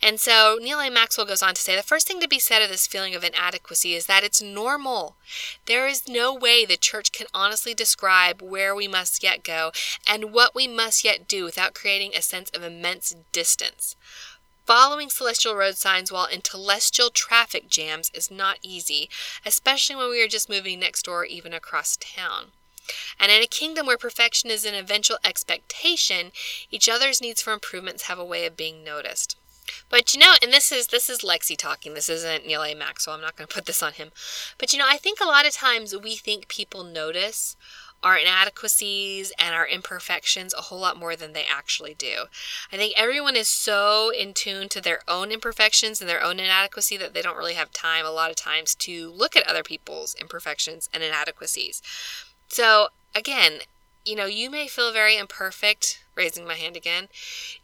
[0.02, 0.90] And so Neal A.
[0.90, 3.22] Maxwell goes on to say the first thing to be said of this feeling of
[3.22, 5.16] inadequacy is that it's normal.
[5.66, 9.72] There is no way the church can honestly describe where we must yet go
[10.06, 13.94] and what we must yet do without creating a sense of immense distance.
[14.64, 19.10] Following celestial road signs while in telestial traffic jams is not easy,
[19.44, 22.52] especially when we are just moving next door or even across town.
[23.18, 26.32] And in a kingdom where perfection is an eventual expectation,
[26.70, 29.36] each other's needs for improvements have a way of being noticed.
[29.88, 31.94] But you know, and this is this is Lexi talking.
[31.94, 32.74] This isn't Neal A.
[32.74, 33.16] Maxwell.
[33.16, 34.10] I'm not going to put this on him.
[34.58, 37.56] But you know, I think a lot of times we think people notice
[38.02, 42.26] our inadequacies and our imperfections a whole lot more than they actually do.
[42.72, 46.96] I think everyone is so in tune to their own imperfections and their own inadequacy
[46.98, 50.14] that they don't really have time a lot of times to look at other people's
[50.14, 51.82] imperfections and inadequacies.
[52.48, 53.60] So, again,
[54.04, 57.08] you know, you may feel very imperfect, raising my hand again.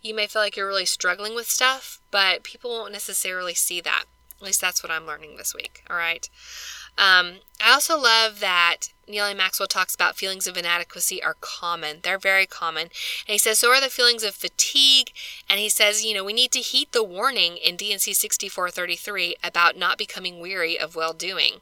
[0.02, 4.04] You may feel like you're really struggling with stuff, but people won't necessarily see that.
[4.40, 6.28] At least that's what I'm learning this week, all right?
[6.98, 9.34] Um, I also love that Neal A.
[9.34, 11.98] Maxwell talks about feelings of inadequacy are common.
[12.02, 12.82] They're very common.
[12.82, 15.12] And he says, so are the feelings of fatigue.
[15.48, 19.76] And he says, you know, we need to heed the warning in D&C 6433 about
[19.76, 21.60] not becoming weary of well doing.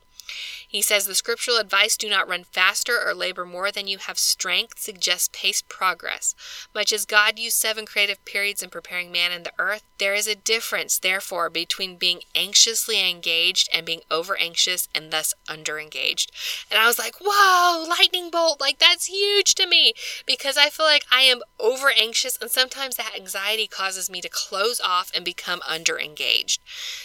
[0.70, 4.20] He says the scriptural advice do not run faster or labor more than you have
[4.20, 6.36] strength suggests paced progress.
[6.72, 10.28] Much as God used seven creative periods in preparing man and the earth, there is
[10.28, 16.30] a difference, therefore, between being anxiously engaged and being over anxious and thus under engaged.
[16.70, 19.92] And I was like, whoa, lightning bolt, like that's huge to me
[20.24, 24.28] because I feel like I am over anxious and sometimes that anxiety causes me to
[24.28, 26.60] close off and become under engaged.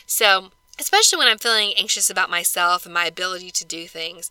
[0.05, 4.29] So, especially when I'm feeling anxious about myself and my ability to do things.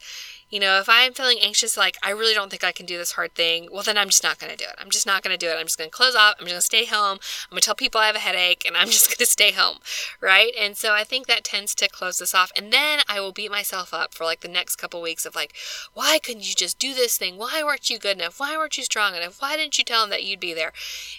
[0.50, 3.12] You know, if I'm feeling anxious, like I really don't think I can do this
[3.12, 4.76] hard thing, well, then I'm just not going to do it.
[4.78, 5.56] I'm just not going to do it.
[5.58, 6.36] I'm just going to close off.
[6.38, 7.18] I'm just going to stay home.
[7.50, 9.52] I'm going to tell people I have a headache and I'm just going to stay
[9.52, 9.78] home.
[10.20, 10.52] Right.
[10.58, 12.52] And so I think that tends to close this off.
[12.56, 15.54] And then I will beat myself up for like the next couple weeks of like,
[15.92, 17.36] why couldn't you just do this thing?
[17.36, 18.38] Why weren't you good enough?
[18.38, 19.40] Why weren't you strong enough?
[19.40, 20.72] Why didn't you tell them that you'd be there?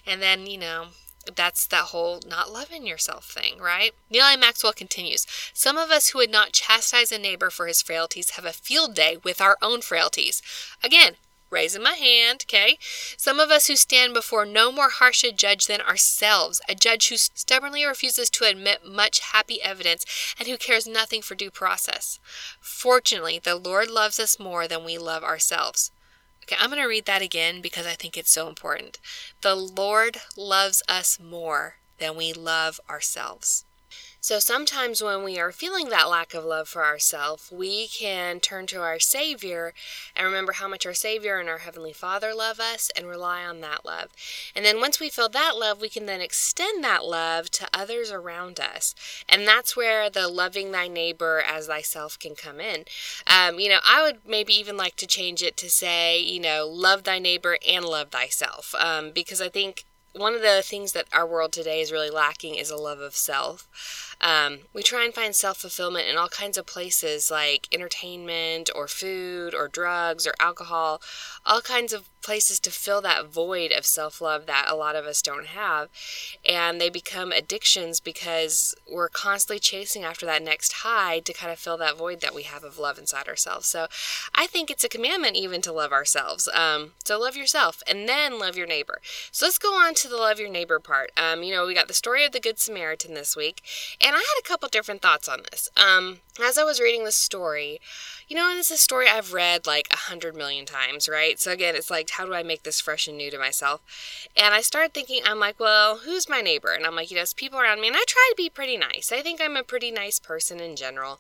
[0.05, 0.85] And then, you know,
[1.35, 3.93] that's that whole not loving yourself thing, right?
[4.09, 4.37] Neal A.
[4.37, 8.45] Maxwell continues Some of us who would not chastise a neighbor for his frailties have
[8.45, 10.41] a field day with our own frailties.
[10.83, 11.15] Again,
[11.49, 12.77] raising my hand, okay?
[13.17, 17.09] Some of us who stand before no more harsh a judge than ourselves, a judge
[17.09, 20.05] who stubbornly refuses to admit much happy evidence
[20.37, 22.19] and who cares nothing for due process.
[22.59, 25.91] Fortunately, the Lord loves us more than we love ourselves.
[26.47, 28.99] Okay, I'm going to read that again because I think it's so important.
[29.41, 33.64] The Lord loves us more than we love ourselves.
[34.25, 38.65] So sometimes when we are feeling that lack of love for ourselves, we can turn
[38.65, 39.71] to our Savior
[40.15, 43.61] and remember how much our Savior and our Heavenly Father love us and rely on
[43.61, 44.09] that love.
[44.55, 48.09] And then once we feel that love, we can then extend that love to others
[48.09, 48.95] around us.
[49.29, 52.85] And that's where the loving thy neighbor as thyself can come in.
[53.27, 56.65] Um, you know, I would maybe even like to change it to say, you know,
[56.65, 58.73] love thy neighbor and love thyself.
[58.79, 59.85] Um, because I think
[60.15, 63.15] one of the things that our world today is really lacking is a love of
[63.15, 63.67] self.
[64.21, 68.87] Um, we try and find self fulfillment in all kinds of places like entertainment or
[68.87, 71.01] food or drugs or alcohol,
[71.45, 75.05] all kinds of places to fill that void of self love that a lot of
[75.05, 75.89] us don't have.
[76.47, 81.59] And they become addictions because we're constantly chasing after that next high to kind of
[81.59, 83.67] fill that void that we have of love inside ourselves.
[83.67, 83.85] So
[84.33, 86.49] I think it's a commandment even to love ourselves.
[86.51, 88.99] Um, so love yourself and then love your neighbor.
[89.31, 91.11] So let's go on to the love your neighbor part.
[91.15, 93.61] Um, you know, we got the story of the Good Samaritan this week,
[94.01, 95.69] and I had a couple different thoughts on this.
[95.77, 97.79] Um, as I was reading the story,
[98.27, 101.39] you know, and it's a story I've read like a hundred million times, right?
[101.39, 103.81] So again, it's like, how do I make this fresh and new to myself?
[104.35, 106.73] And I started thinking, I'm like, well, who's my neighbor?
[106.73, 108.77] And I'm like, you know, it's people around me, and I try to be pretty
[108.77, 109.11] nice.
[109.11, 111.19] I think I'm a pretty nice person in general.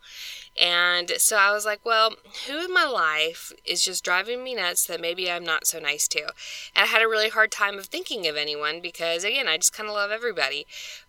[0.59, 2.13] And so I was like, well,
[2.47, 6.07] who in my life is just driving me nuts that maybe I'm not so nice
[6.09, 6.21] to?
[6.21, 9.73] And I had a really hard time of thinking of anyone because, again, I just
[9.73, 10.65] kind of love everybody.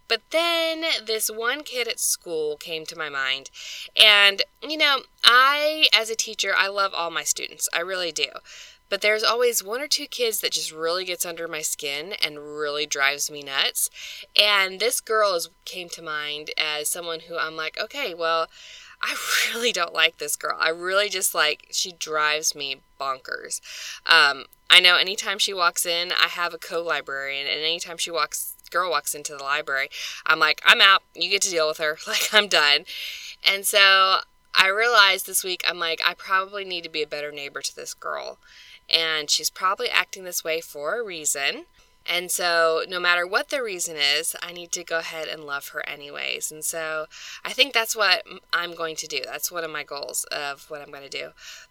[0.08, 3.50] But then this one kid at school came to my mind.
[4.00, 7.68] And, you know, I, as a teacher, I love all my students.
[7.74, 8.28] I really do.
[8.88, 12.38] but there's always one or two kids that just really gets under my skin and
[12.38, 13.90] really drives me nuts.
[14.40, 18.48] And this girl is, came to mind as someone who I'm like, okay, well,
[19.02, 19.16] I
[19.54, 20.56] really don't like this girl.
[20.58, 23.60] I really just like, she drives me bonkers.
[24.06, 28.10] Um, I know anytime she walks in, I have a co librarian, and anytime she
[28.10, 29.88] walks, girl walks into the library,
[30.24, 31.02] I'm like, I'm out.
[31.14, 31.98] You get to deal with her.
[32.06, 32.84] Like, I'm done.
[33.44, 34.18] And so
[34.54, 37.74] I realized this week, I'm like, I probably need to be a better neighbor to
[37.76, 38.38] this girl.
[38.88, 41.66] And she's probably acting this way for a reason.
[42.08, 45.68] And so, no matter what the reason is, I need to go ahead and love
[45.70, 46.52] her anyways.
[46.52, 47.06] And so,
[47.44, 49.22] I think that's what I'm going to do.
[49.24, 51.30] That's one of my goals of what I'm going to do.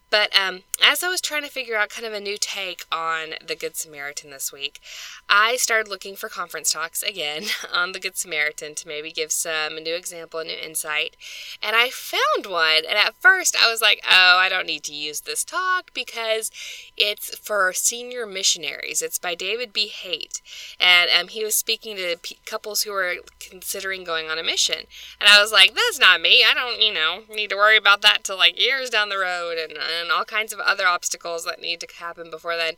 [0.09, 3.35] But um, as I was trying to figure out kind of a new take on
[3.45, 4.79] the Good Samaritan this week,
[5.27, 9.75] I started looking for conference talks again on the Good Samaritan to maybe give some
[9.75, 11.15] new example, a new insight.
[11.61, 12.83] And I found one.
[12.87, 16.51] And at first I was like, oh, I don't need to use this talk because
[16.95, 19.01] it's for senior missionaries.
[19.01, 19.87] It's by David B.
[19.87, 20.41] Haight.
[20.79, 24.85] And um, he was speaking to p- couples who were considering going on a mission.
[25.19, 26.43] And I was like, that's not me.
[26.43, 29.57] I don't, you know, need to worry about that till like years down the road.
[29.57, 32.75] And, and all kinds of other obstacles that need to happen before then.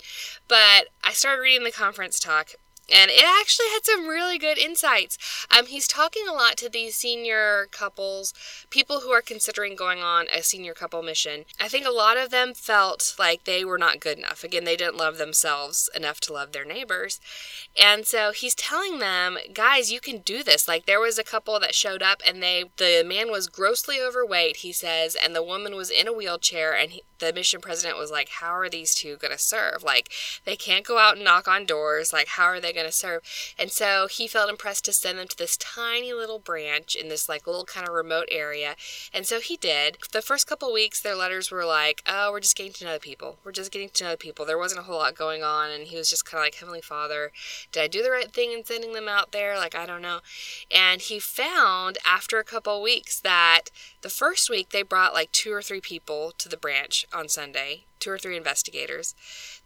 [0.47, 2.55] But I started reading the conference talk
[2.89, 5.17] and it actually had some really good insights.
[5.55, 8.33] Um, he's talking a lot to these senior couples,
[8.69, 11.45] people who are considering going on a senior couple mission.
[11.59, 14.43] I think a lot of them felt like they were not good enough.
[14.43, 17.19] Again, they didn't love themselves enough to love their neighbors.
[17.81, 20.67] And so he's telling them, guys, you can do this.
[20.67, 24.57] Like there was a couple that showed up and they the man was grossly overweight,
[24.57, 28.11] he says, and the woman was in a wheelchair and he, the mission president was
[28.11, 29.83] like, How are these two gonna serve?
[29.83, 30.11] Like
[30.45, 33.21] they can't go out and knock on doors, like how are they going to serve.
[33.57, 37.28] And so he felt impressed to send them to this tiny little branch in this
[37.28, 38.75] like little kind of remote area.
[39.13, 39.97] And so he did.
[40.11, 42.99] The first couple weeks, their letters were like, oh, we're just getting to know the
[42.99, 43.39] people.
[43.43, 44.45] We're just getting to know the people.
[44.45, 45.71] There wasn't a whole lot going on.
[45.71, 47.32] And he was just kind of like, Heavenly Father,
[47.71, 49.57] did I do the right thing in sending them out there?
[49.57, 50.19] Like, I don't know.
[50.73, 53.65] And he found after a couple weeks that
[54.01, 57.84] the first week they brought like two or three people to the branch on Sunday
[57.99, 59.15] two or three investigators.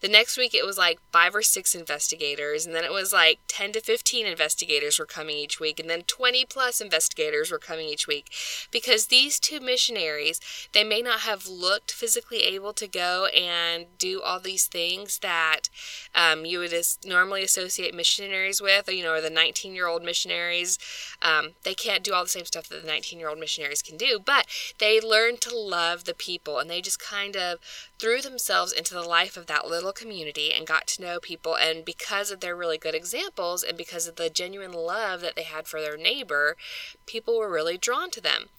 [0.01, 3.39] The next week it was like five or six investigators, and then it was like
[3.47, 7.88] 10 to 15 investigators were coming each week, and then 20 plus investigators were coming
[7.88, 8.32] each week.
[8.71, 10.39] Because these two missionaries,
[10.73, 15.69] they may not have looked physically able to go and do all these things that
[16.15, 16.73] um, you would
[17.05, 20.79] normally associate missionaries with, or, you know, or the 19 year old missionaries.
[21.21, 23.97] Um, they can't do all the same stuff that the 19 year old missionaries can
[23.97, 24.47] do, but
[24.79, 27.59] they learned to love the people, and they just kind of
[28.02, 31.56] threw themselves into the life of that little community and got to know people.
[31.56, 35.43] And because of their really good examples and because of the genuine love that they
[35.43, 36.58] had for their neighbor,
[37.06, 38.49] people were really drawn to them.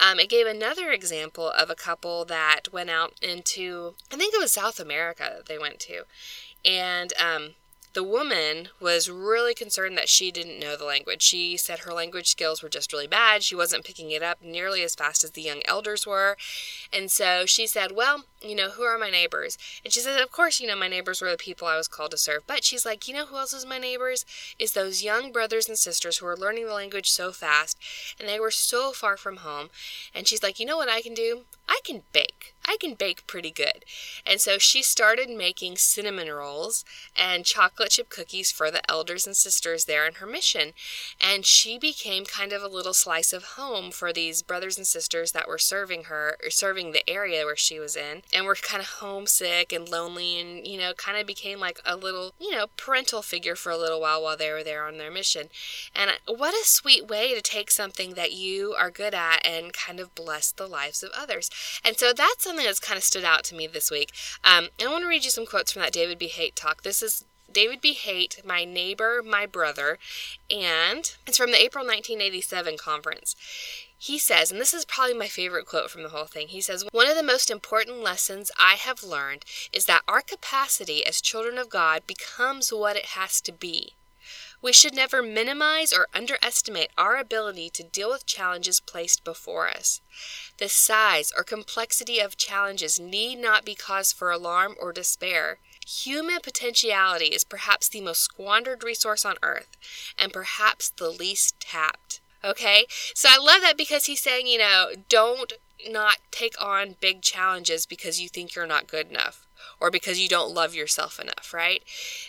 [0.00, 4.40] Um, it gave another example of a couple that went out into, I think it
[4.40, 6.02] was South America that they went to.
[6.64, 7.50] And um,
[7.98, 11.20] the woman was really concerned that she didn't know the language.
[11.20, 13.42] She said her language skills were just really bad.
[13.42, 16.36] She wasn't picking it up nearly as fast as the young elders were.
[16.92, 19.58] And so she said, Well, you know, who are my neighbors?
[19.84, 22.12] And she said, Of course, you know, my neighbors were the people I was called
[22.12, 22.46] to serve.
[22.46, 24.24] But she's like, You know who else is my neighbors?
[24.60, 27.76] Is those young brothers and sisters who are learning the language so fast
[28.20, 29.70] and they were so far from home.
[30.14, 31.46] And she's like, You know what I can do?
[31.68, 32.54] I can bake.
[32.70, 33.84] I can bake pretty good.
[34.26, 36.84] And so she started making cinnamon rolls
[37.16, 40.72] and chocolate chip cookies for the elders and sisters there in her mission.
[41.18, 45.32] And she became kind of a little slice of home for these brothers and sisters
[45.32, 48.82] that were serving her, or serving the area where she was in and were kind
[48.82, 52.66] of homesick and lonely and, you know, kind of became like a little, you know,
[52.76, 55.48] parental figure for a little while while they were there on their mission.
[55.94, 60.00] And what a sweet way to take something that you are good at and kind
[60.00, 61.50] of bless the lives of others.
[61.84, 64.12] And so that's something that's kind of stood out to me this week.
[64.44, 66.28] Um, I want to read you some quotes from that David B.
[66.28, 66.82] Haight talk.
[66.82, 67.94] This is David B.
[67.94, 69.98] Haight, My Neighbor, My Brother,
[70.50, 73.34] and it's from the April 1987 conference.
[73.96, 76.48] He says, and this is probably my favorite quote from the whole thing.
[76.48, 81.04] He says, One of the most important lessons I have learned is that our capacity
[81.04, 83.94] as children of God becomes what it has to be.
[84.60, 90.00] We should never minimize or underestimate our ability to deal with challenges placed before us.
[90.58, 95.58] The size or complexity of challenges need not be cause for alarm or despair.
[95.86, 99.76] Human potentiality is perhaps the most squandered resource on earth,
[100.18, 102.20] and perhaps the least tapped.
[102.44, 102.86] Okay?
[103.14, 105.52] So I love that because he's saying, you know, don't
[105.88, 109.47] not take on big challenges because you think you're not good enough
[109.80, 111.82] or because you don't love yourself enough, right?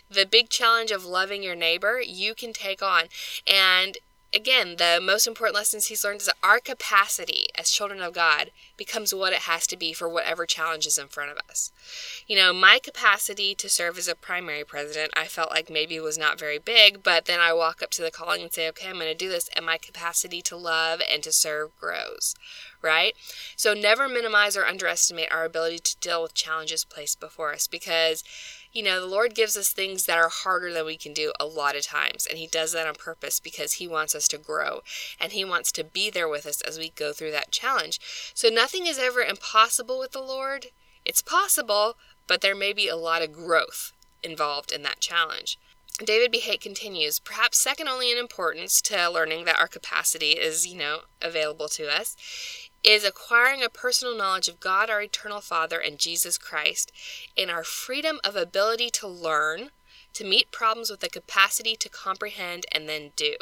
[0.09, 3.05] The big challenge of loving your neighbor, you can take on.
[3.47, 3.97] And
[4.33, 8.51] again, the most important lessons he's learned is that our capacity as children of God
[8.77, 11.71] becomes what it has to be for whatever challenge is in front of us.
[12.27, 16.17] You know, my capacity to serve as a primary president, I felt like maybe was
[16.17, 18.95] not very big, but then I walk up to the calling and say, okay, I'm
[18.95, 22.35] going to do this, and my capacity to love and to serve grows,
[22.81, 23.13] right?
[23.55, 28.23] So never minimize or underestimate our ability to deal with challenges placed before us because
[28.71, 31.45] you know, the Lord gives us things that are harder than we can do a
[31.45, 32.27] lot of times.
[32.27, 34.81] And He does that on purpose because He wants us to grow
[35.19, 37.99] and He wants to be there with us as we go through that challenge.
[38.33, 40.67] So nothing is ever impossible with the Lord.
[41.03, 41.95] It's possible,
[42.27, 45.57] but there may be a lot of growth involved in that challenge.
[46.03, 46.39] David B.
[46.39, 50.99] Haight continues, perhaps second only in importance to learning that our capacity is, you know,
[51.21, 52.15] available to us,
[52.83, 56.91] is acquiring a personal knowledge of God, our eternal Father, and Jesus Christ,
[57.35, 59.69] in our freedom of ability to learn,
[60.13, 63.35] to meet problems with the capacity to comprehend and then do.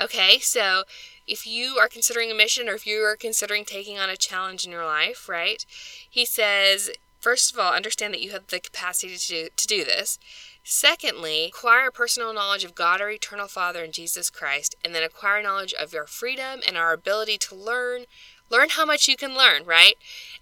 [0.00, 0.84] Okay, so
[1.26, 4.64] if you are considering a mission or if you are considering taking on a challenge
[4.64, 5.64] in your life, right?
[6.08, 6.90] He says,
[7.20, 10.18] first of all, understand that you have the capacity to do, to do this.
[10.64, 15.42] Secondly, acquire personal knowledge of God, our eternal Father, and Jesus Christ, and then acquire
[15.42, 18.04] knowledge of your freedom and our ability to learn,
[18.50, 19.94] Learn how much you can learn, right?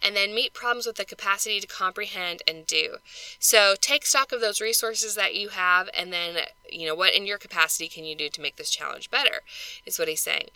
[0.03, 2.97] And then meet problems with the capacity to comprehend and do.
[3.39, 6.37] So take stock of those resources that you have and then,
[6.71, 9.43] you know, what in your capacity can you do to make this challenge better,
[9.85, 10.49] is what he's saying.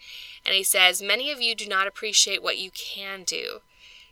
[0.47, 3.61] And he says, Many of you do not appreciate what you can do.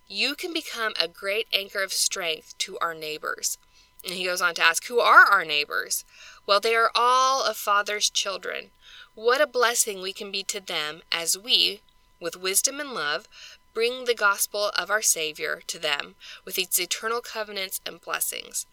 [0.07, 3.59] You can become a great anchor of strength to our neighbors.
[4.05, 6.05] And he goes on to ask, Who are our neighbors?
[6.47, 8.71] Well, they are all of Father's children.
[9.15, 11.81] What a blessing we can be to them as we,
[12.21, 13.29] with wisdom and love,
[13.73, 18.67] bring the gospel of our Savior to them with its eternal covenants and blessings.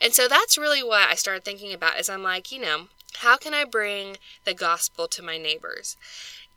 [0.00, 2.88] And so that's really what I started thinking about is I'm like, you know,
[3.18, 5.96] how can I bring the gospel to my neighbors?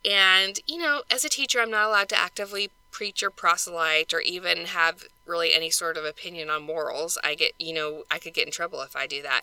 [0.08, 4.20] And, you know, as a teacher, I'm not allowed to actively preach or proselyte or
[4.20, 7.18] even have really any sort of opinion on morals.
[7.22, 9.42] I get, you know, I could get in trouble if I do that.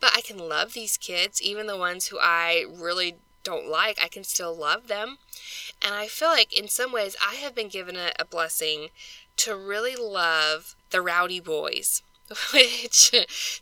[0.00, 4.08] But I can love these kids, even the ones who I really don't like, I
[4.08, 5.18] can still love them.
[5.82, 8.88] And I feel like in some ways I have been given a, a blessing
[9.38, 12.02] to really love the rowdy boys,
[12.52, 13.12] which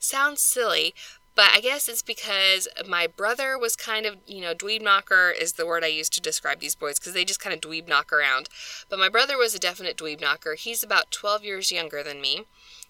[0.00, 0.94] sounds silly,
[1.34, 5.54] but I guess it's because my brother was kind of, you know, dweeb knocker is
[5.54, 8.12] the word I use to describe these boys because they just kind of dweeb knock
[8.12, 8.48] around.
[8.90, 10.54] But my brother was a definite dweeb knocker.
[10.54, 12.44] He's about 12 years younger than me.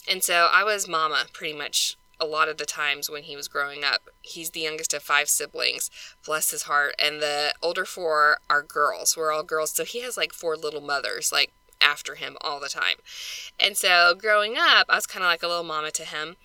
[0.09, 3.49] And so I was mama pretty much a lot of the times when he was
[3.49, 4.09] growing up.
[4.23, 5.91] He's the youngest of five siblings,
[6.25, 9.17] bless his heart, and the older four are girls.
[9.17, 12.69] We're all girls, so he has like four little mothers, like after him all the
[12.69, 12.97] time.
[13.59, 16.37] And so growing up, I was kind of like a little mama to him.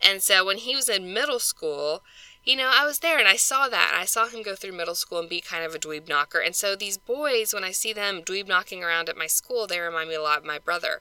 [0.00, 2.02] And so when he was in middle school,
[2.44, 3.96] you know, I was there and I saw that.
[3.98, 6.40] I saw him go through middle school and be kind of a dweeb knocker.
[6.40, 9.80] And so these boys, when I see them dweeb knocking around at my school, they
[9.80, 11.00] remind me a lot of my brother.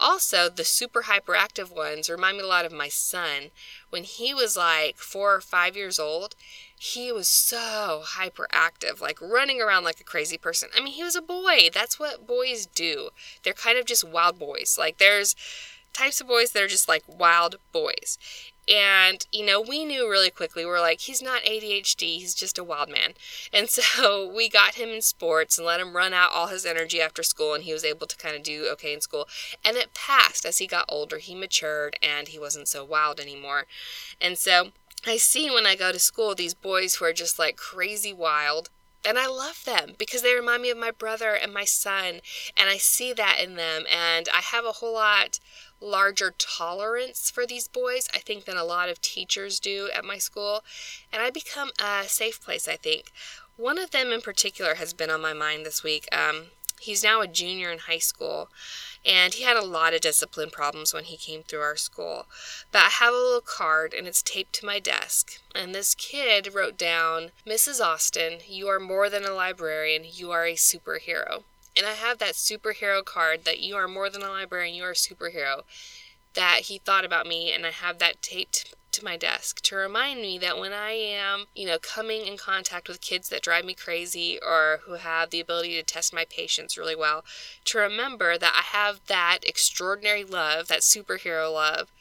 [0.00, 3.50] Also, the super hyperactive ones remind me a lot of my son.
[3.90, 6.34] When he was like four or five years old,
[6.76, 10.70] he was so hyperactive, like running around like a crazy person.
[10.74, 11.68] I mean, he was a boy.
[11.72, 13.10] That's what boys do.
[13.42, 14.76] They're kind of just wild boys.
[14.78, 15.36] Like, there's
[15.92, 18.16] types of boys that are just like wild boys.
[18.70, 22.58] And, you know, we knew really quickly, we are like, he's not ADHD, he's just
[22.58, 23.14] a wild man.
[23.52, 27.00] And so we got him in sports and let him run out all his energy
[27.00, 29.28] after school, and he was able to kind of do okay in school.
[29.64, 33.66] And it passed as he got older, he matured, and he wasn't so wild anymore.
[34.20, 34.70] And so
[35.06, 38.70] I see when I go to school these boys who are just like crazy wild.
[39.02, 42.20] And I love them because they remind me of my brother and my son.
[42.54, 43.84] And I see that in them.
[43.90, 45.40] And I have a whole lot
[45.80, 50.18] larger tolerance for these boys, I think, than a lot of teachers do at my
[50.18, 50.62] school.
[51.12, 53.12] And I become a safe place, I think.
[53.56, 56.08] One of them in particular has been on my mind this week.
[56.12, 56.46] Um,
[56.80, 58.48] he's now a junior in high school,
[59.04, 62.26] and he had a lot of discipline problems when he came through our school.
[62.72, 65.40] But I have a little card, and it's taped to my desk.
[65.54, 67.84] And this kid wrote down, Mrs.
[67.84, 71.44] Austin, you are more than a librarian, you are a superhero.
[71.76, 74.90] And I have that superhero card that you are more than a librarian, you are
[74.90, 75.62] a superhero.
[76.34, 80.20] That he thought about me, and I have that taped to my desk to remind
[80.20, 83.74] me that when I am, you know, coming in contact with kids that drive me
[83.74, 87.24] crazy or who have the ability to test my patience really well,
[87.66, 91.92] to remember that I have that extraordinary love, that superhero love,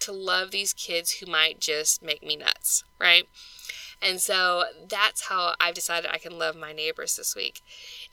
[0.00, 3.28] to love these kids who might just make me nuts, right?
[4.02, 7.62] And so that's how I've decided I can love my neighbors this week.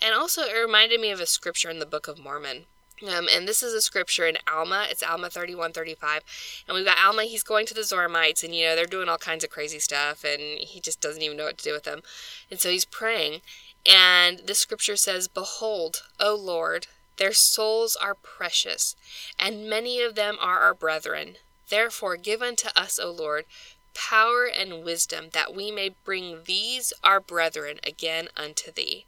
[0.01, 2.65] And also, it reminded me of a scripture in the Book of Mormon.
[3.03, 4.87] Um, and this is a scripture in Alma.
[4.89, 6.21] It's Alma 31 35.
[6.67, 9.17] And we've got Alma, he's going to the Zoramites, and you know, they're doing all
[9.17, 12.01] kinds of crazy stuff, and he just doesn't even know what to do with them.
[12.49, 13.41] And so he's praying.
[13.85, 18.95] And the scripture says, Behold, O Lord, their souls are precious,
[19.37, 21.35] and many of them are our brethren.
[21.69, 23.45] Therefore, give unto us, O Lord,
[23.93, 29.05] power and wisdom, that we may bring these our brethren again unto thee.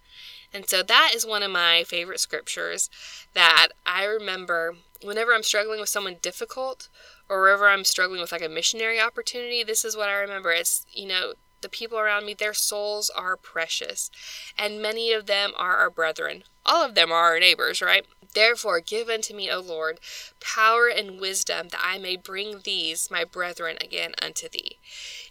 [0.53, 2.89] And so that is one of my favorite scriptures
[3.33, 6.87] that I remember whenever I'm struggling with someone difficult
[7.29, 10.51] or wherever I'm struggling with like a missionary opportunity, this is what I remember.
[10.51, 14.11] It's, you know, the people around me, their souls are precious,
[14.57, 16.43] and many of them are our brethren.
[16.65, 18.05] All of them are our neighbors, right?
[18.35, 19.99] Therefore, give unto me, O Lord,
[20.41, 24.77] power and wisdom that I may bring these, my brethren, again unto thee.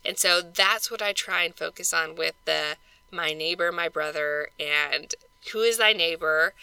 [0.05, 2.77] And so that's what I try and focus on with the
[3.11, 5.15] my neighbor, my brother, and
[5.53, 6.55] who is thy neighbor,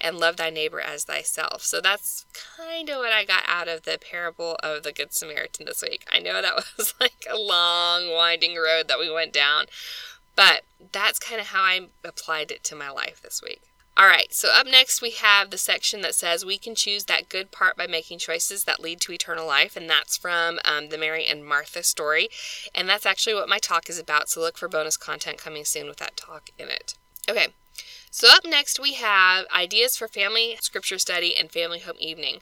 [0.00, 1.62] and love thy neighbor as thyself.
[1.62, 5.66] So that's kind of what I got out of the parable of the Good Samaritan
[5.66, 6.08] this week.
[6.10, 9.66] I know that was like a long, winding road that we went down,
[10.34, 13.60] but that's kind of how I applied it to my life this week.
[13.96, 17.28] All right, so up next we have the section that says we can choose that
[17.28, 20.96] good part by making choices that lead to eternal life, and that's from um, the
[20.96, 22.28] Mary and Martha story.
[22.74, 25.86] And that's actually what my talk is about, so look for bonus content coming soon
[25.86, 26.94] with that talk in it.
[27.28, 27.48] Okay,
[28.10, 32.38] so up next we have ideas for family scripture study and family home evening.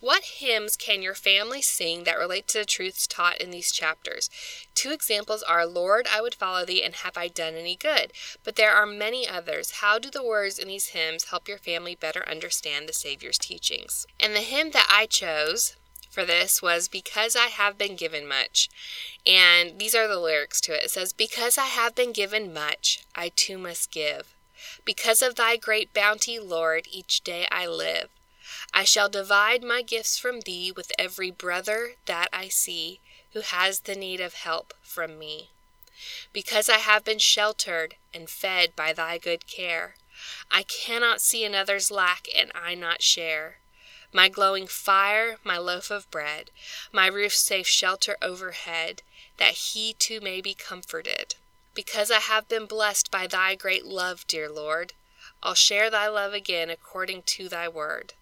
[0.00, 4.28] What hymns can your family sing that relate to the truths taught in these chapters?
[4.74, 8.12] Two examples are Lord, I would follow thee, and Have I done any good?
[8.44, 9.80] But there are many others.
[9.80, 14.06] How do the words in these hymns help your family better understand the Savior's teachings?
[14.20, 15.76] And the hymn that I chose
[16.10, 18.68] for this was Because I Have Been Given Much.
[19.26, 20.84] And these are the lyrics to it.
[20.84, 24.34] It says, Because I have been given much, I too must give.
[24.84, 28.08] Because of thy great bounty, Lord, each day I live.
[28.78, 33.00] I shall divide my gifts from thee with every brother that I see
[33.32, 35.48] who has the need of help from me.
[36.34, 39.94] Because I have been sheltered and fed by thy good care,
[40.50, 43.56] I cannot see another's lack and I not share.
[44.12, 46.50] My glowing fire, my loaf of bread,
[46.92, 49.00] my roof's safe shelter overhead,
[49.38, 51.34] that he too may be comforted.
[51.72, 54.92] Because I have been blessed by thy great love, dear Lord,
[55.42, 58.12] I'll share thy love again according to thy word.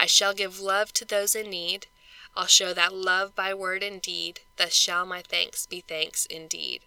[0.00, 1.86] I shall give love to those in need.
[2.34, 4.40] I'll show that love by word and deed.
[4.56, 6.80] Thus shall my thanks be thanks indeed.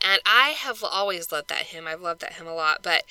[0.00, 1.86] And I have always loved that hymn.
[1.86, 3.04] I've loved that hymn a lot, but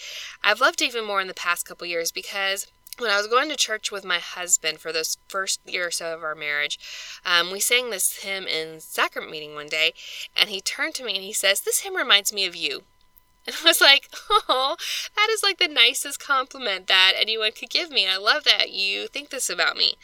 [0.43, 2.65] I've loved it even more in the past couple years because
[2.97, 6.15] when I was going to church with my husband for those first year or so
[6.15, 6.79] of our marriage,
[7.23, 9.93] um, we sang this hymn in sacrament meeting one day,
[10.35, 12.85] and he turned to me and he says, This hymn reminds me of you.
[13.47, 14.75] And I was like, oh,
[15.15, 18.07] that is like the nicest compliment that anyone could give me.
[18.07, 19.95] I love that you think this about me.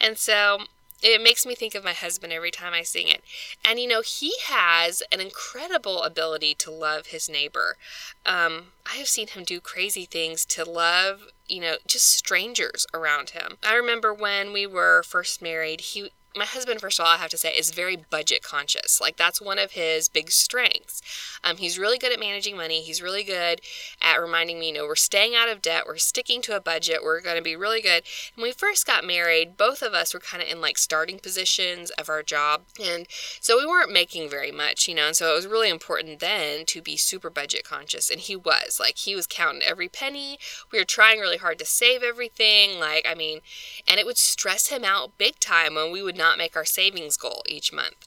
[0.00, 0.58] And so
[1.02, 3.22] it makes me think of my husband every time I sing it.
[3.64, 7.76] And you know, he has an incredible ability to love his neighbor.
[8.24, 13.30] Um, I have seen him do crazy things to love, you know, just strangers around
[13.30, 13.56] him.
[13.64, 17.30] I remember when we were first married, he my husband, first of all, I have
[17.30, 19.00] to say, is very budget conscious.
[19.00, 21.02] Like, that's one of his big strengths.
[21.44, 22.80] Um, he's really good at managing money.
[22.80, 23.60] He's really good
[24.00, 25.84] at reminding me, you know, we're staying out of debt.
[25.86, 27.02] We're sticking to a budget.
[27.02, 28.04] We're going to be really good.
[28.34, 31.90] When we first got married, both of us were kind of in like starting positions
[31.90, 32.62] of our job.
[32.82, 33.06] And
[33.40, 36.64] so we weren't making very much, you know, and so it was really important then
[36.66, 38.08] to be super budget conscious.
[38.08, 38.78] And he was.
[38.80, 40.38] Like, he was counting every penny.
[40.70, 42.78] We were trying really hard to save everything.
[42.78, 43.40] Like, I mean,
[43.88, 47.16] and it would stress him out big time when we would not make our savings
[47.16, 48.06] goal each month.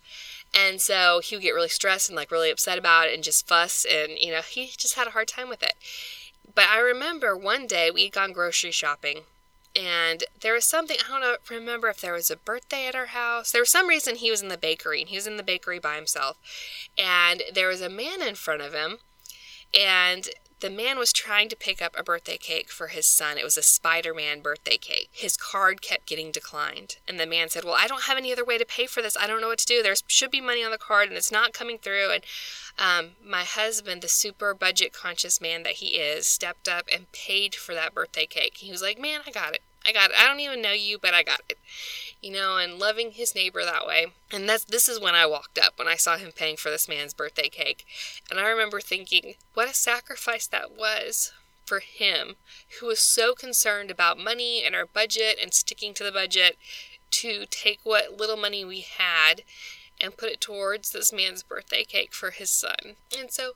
[0.58, 3.48] And so he would get really stressed and like really upset about it and just
[3.48, 3.86] fuss.
[3.86, 5.74] And, you know, he just had a hard time with it.
[6.54, 9.22] But I remember one day we had gone grocery shopping
[9.76, 13.52] and there was something I don't remember if there was a birthday at our house.
[13.52, 15.80] There was some reason he was in the bakery and he was in the bakery
[15.80, 16.38] by himself.
[16.98, 19.00] And there was a man in front of him
[19.78, 20.30] and
[20.66, 23.38] the man was trying to pick up a birthday cake for his son.
[23.38, 25.10] It was a Spider Man birthday cake.
[25.12, 26.98] His card kept getting declined.
[27.08, 29.16] And the man said, Well, I don't have any other way to pay for this.
[29.16, 29.84] I don't know what to do.
[29.84, 32.10] There should be money on the card and it's not coming through.
[32.10, 32.24] And
[32.80, 37.54] um, my husband, the super budget conscious man that he is, stepped up and paid
[37.54, 38.58] for that birthday cake.
[38.58, 39.62] He was like, Man, I got it.
[39.88, 40.16] I got it.
[40.20, 41.58] I don't even know you, but I got it.
[42.22, 44.08] You know, and loving his neighbor that way.
[44.32, 46.88] And that's this is when I walked up when I saw him paying for this
[46.88, 47.86] man's birthday cake.
[48.30, 51.32] And I remember thinking, what a sacrifice that was
[51.66, 52.36] for him,
[52.80, 56.58] who was so concerned about money and our budget and sticking to the budget
[57.12, 59.42] to take what little money we had
[60.02, 62.96] and put it towards this man's birthday cake for his son.
[63.18, 63.54] And so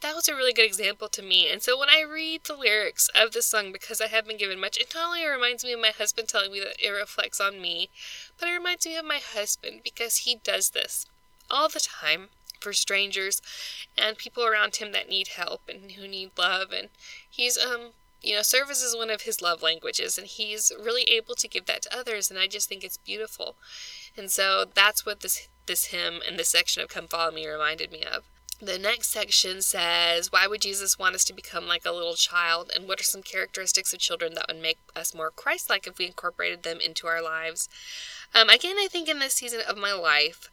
[0.00, 1.50] that was a really good example to me.
[1.50, 4.60] And so when I read the lyrics of the song, because I have been given
[4.60, 7.60] much, it not only reminds me of my husband telling me that it reflects on
[7.60, 7.90] me,
[8.38, 11.06] but it reminds me of my husband because he does this
[11.50, 12.28] all the time
[12.60, 13.40] for strangers
[13.96, 16.72] and people around him that need help and who need love.
[16.72, 16.88] And
[17.28, 17.90] he's, um,
[18.22, 21.66] you know, service is one of his love languages, and he's really able to give
[21.66, 22.30] that to others.
[22.30, 23.56] And I just think it's beautiful.
[24.16, 27.92] And so that's what this this hymn and this section of "Come Follow Me" reminded
[27.92, 28.24] me of.
[28.62, 32.70] The next section says, Why would Jesus want us to become like a little child?
[32.74, 35.96] And what are some characteristics of children that would make us more Christ like if
[35.96, 37.70] we incorporated them into our lives?
[38.34, 40.50] Um, again, I think in this season of my life,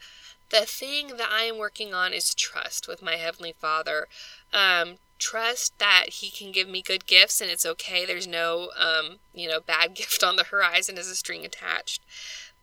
[0.51, 4.07] the thing that I am working on is trust with my Heavenly Father.
[4.53, 8.05] Um, trust that He can give me good gifts and it's okay.
[8.05, 12.01] There's no, um, you know, bad gift on the horizon as a string attached.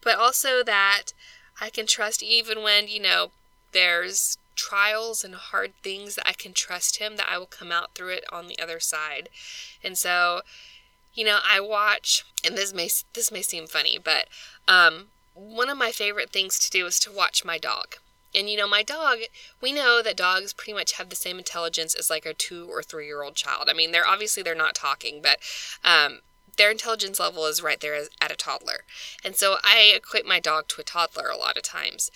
[0.01, 1.13] But also that
[1.61, 3.31] I can trust even when, you know,
[3.73, 7.95] there's trials and hard things that I can trust him that I will come out
[7.95, 9.29] through it on the other side.
[9.83, 10.43] And so,
[11.15, 14.27] you know, I watch and this may this may seem funny, but
[14.69, 17.97] um one of my favorite things to do is to watch my dog.
[18.35, 19.19] And you know, my dog,
[19.61, 22.83] we know that dogs pretty much have the same intelligence as like a two or
[22.83, 23.69] three year old child.
[23.69, 25.39] I mean, they're obviously they're not talking, but
[25.85, 26.21] um,
[26.55, 28.85] their intelligence level is right there as, at a toddler.
[29.25, 32.11] And so I equate my dog to a toddler a lot of times.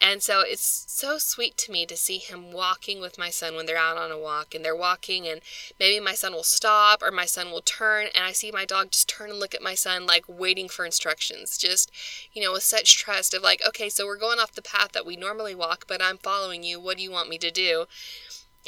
[0.00, 3.66] And so it's so sweet to me to see him walking with my son when
[3.66, 5.40] they're out on a walk and they're walking and
[5.78, 8.90] maybe my son will stop or my son will turn and I see my dog
[8.90, 11.56] just turn and look at my son like waiting for instructions.
[11.56, 11.92] Just,
[12.32, 15.06] you know, with such trust of like, okay, so we're going off the path that
[15.06, 16.80] we normally walk, but I'm following you.
[16.80, 17.86] What do you want me to do?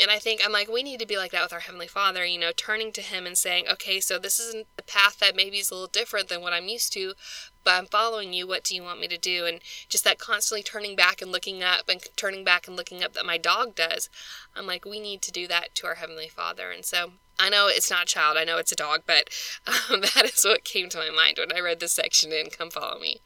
[0.00, 2.24] And I think I'm like, we need to be like that with our Heavenly Father,
[2.24, 5.58] you know, turning to Him and saying, okay, so this isn't the path that maybe
[5.58, 7.14] is a little different than what I'm used to,
[7.62, 8.46] but I'm following you.
[8.46, 9.46] What do you want me to do?
[9.46, 13.12] And just that constantly turning back and looking up and turning back and looking up
[13.12, 14.10] that my dog does.
[14.56, 16.72] I'm like, we need to do that to our Heavenly Father.
[16.72, 19.28] And so I know it's not a child, I know it's a dog, but
[19.66, 22.70] um, that is what came to my mind when I read this section in Come
[22.70, 23.20] Follow Me.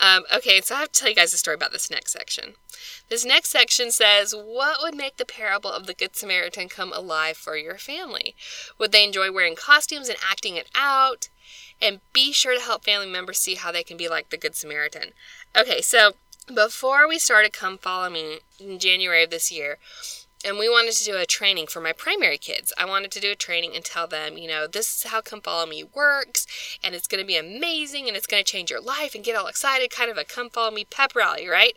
[0.00, 2.54] Um, okay, so I have to tell you guys a story about this next section.
[3.10, 7.36] This next section says, What would make the parable of the Good Samaritan come alive
[7.36, 8.34] for your family?
[8.78, 11.28] Would they enjoy wearing costumes and acting it out?
[11.82, 14.54] And be sure to help family members see how they can be like the Good
[14.54, 15.10] Samaritan.
[15.56, 16.12] Okay, so
[16.52, 19.78] before we started Come Follow Me in January of this year,
[20.44, 22.72] and we wanted to do a training for my primary kids.
[22.78, 25.40] I wanted to do a training and tell them, you know, this is how Come
[25.40, 26.46] Follow Me works,
[26.82, 29.36] and it's going to be amazing, and it's going to change your life, and get
[29.36, 31.74] all excited, kind of a Come Follow Me pep rally, right?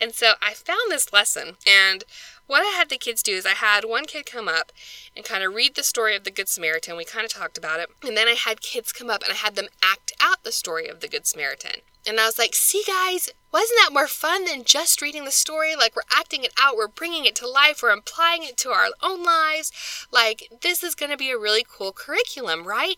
[0.00, 2.04] And so I found this lesson, and
[2.46, 4.72] what I had the kids do is I had one kid come up
[5.16, 6.96] and kind of read the story of the Good Samaritan.
[6.96, 7.88] We kind of talked about it.
[8.02, 10.86] And then I had kids come up and I had them act out the story
[10.88, 11.80] of the Good Samaritan.
[12.06, 15.74] And I was like, see, guys, wasn't that more fun than just reading the story?
[15.74, 18.88] Like, we're acting it out, we're bringing it to life, we're applying it to our
[19.02, 19.72] own lives.
[20.12, 22.96] Like, this is going to be a really cool curriculum, right?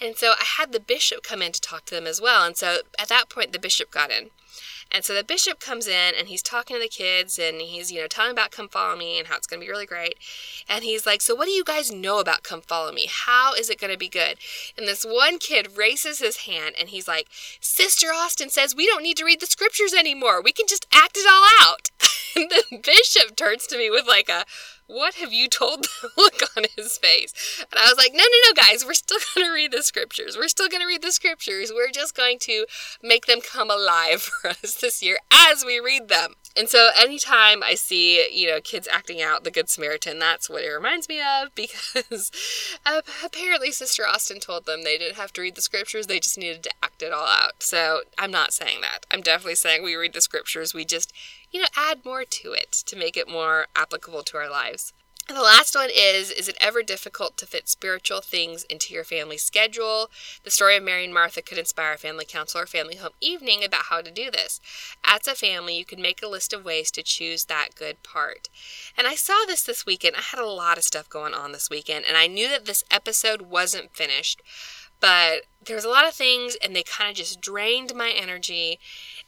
[0.00, 2.44] And so I had the bishop come in to talk to them as well.
[2.44, 4.30] And so at that point, the bishop got in.
[4.92, 8.00] And so the bishop comes in and he's talking to the kids and he's, you
[8.00, 10.18] know, telling about Come Follow Me and how it's going to be really great.
[10.68, 13.08] And he's like, So what do you guys know about Come Follow Me?
[13.10, 14.36] How is it going to be good?
[14.76, 17.28] And this one kid raises his hand and he's like,
[17.60, 20.42] Sister Austin says we don't need to read the scriptures anymore.
[20.42, 21.90] We can just act it all out.
[22.36, 24.44] and the bishop turns to me with like a,
[24.92, 26.10] what have you told them?
[26.16, 27.64] look on his face.
[27.70, 30.36] And I was like, no, no, no, guys, we're still going to read the scriptures.
[30.36, 31.72] We're still going to read the scriptures.
[31.74, 32.66] We're just going to
[33.02, 36.34] make them come alive for us this year as we read them.
[36.56, 40.62] And so anytime I see, you know, kids acting out the Good Samaritan, that's what
[40.62, 42.30] it reminds me of because
[43.24, 46.62] apparently Sister Austin told them they didn't have to read the scriptures, they just needed
[46.64, 47.62] to act it all out.
[47.62, 49.06] So I'm not saying that.
[49.10, 51.12] I'm definitely saying we read the scriptures, we just
[51.52, 54.92] you know, add more to it to make it more applicable to our lives.
[55.28, 59.04] And the last one is Is it ever difficult to fit spiritual things into your
[59.04, 60.10] family schedule?
[60.42, 63.62] The story of Mary and Martha could inspire a family council or family home evening
[63.62, 64.60] about how to do this.
[65.04, 68.48] As a family, you can make a list of ways to choose that good part.
[68.96, 70.16] And I saw this this weekend.
[70.16, 72.84] I had a lot of stuff going on this weekend, and I knew that this
[72.90, 74.42] episode wasn't finished,
[75.02, 78.78] but there was a lot of things, and they kind of just drained my energy.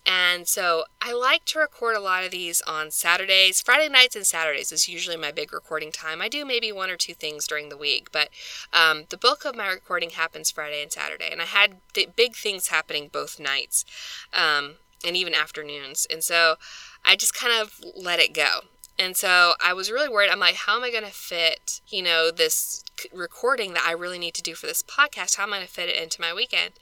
[0.07, 3.61] And so I like to record a lot of these on Saturdays.
[3.61, 6.23] Friday nights and Saturdays is usually my big recording time.
[6.23, 8.29] I do maybe one or two things during the week, but
[8.73, 11.29] um, the bulk of my recording happens Friday and Saturday.
[11.31, 13.85] And I had th- big things happening both nights
[14.33, 16.07] um, and even afternoons.
[16.11, 16.57] And so
[17.05, 18.61] I just kind of let it go.
[18.99, 20.31] And so I was really worried.
[20.31, 24.19] I'm like, how am I going to fit, you know, this recording that I really
[24.19, 25.37] need to do for this podcast.
[25.37, 26.73] How am I going to fit it into my weekend?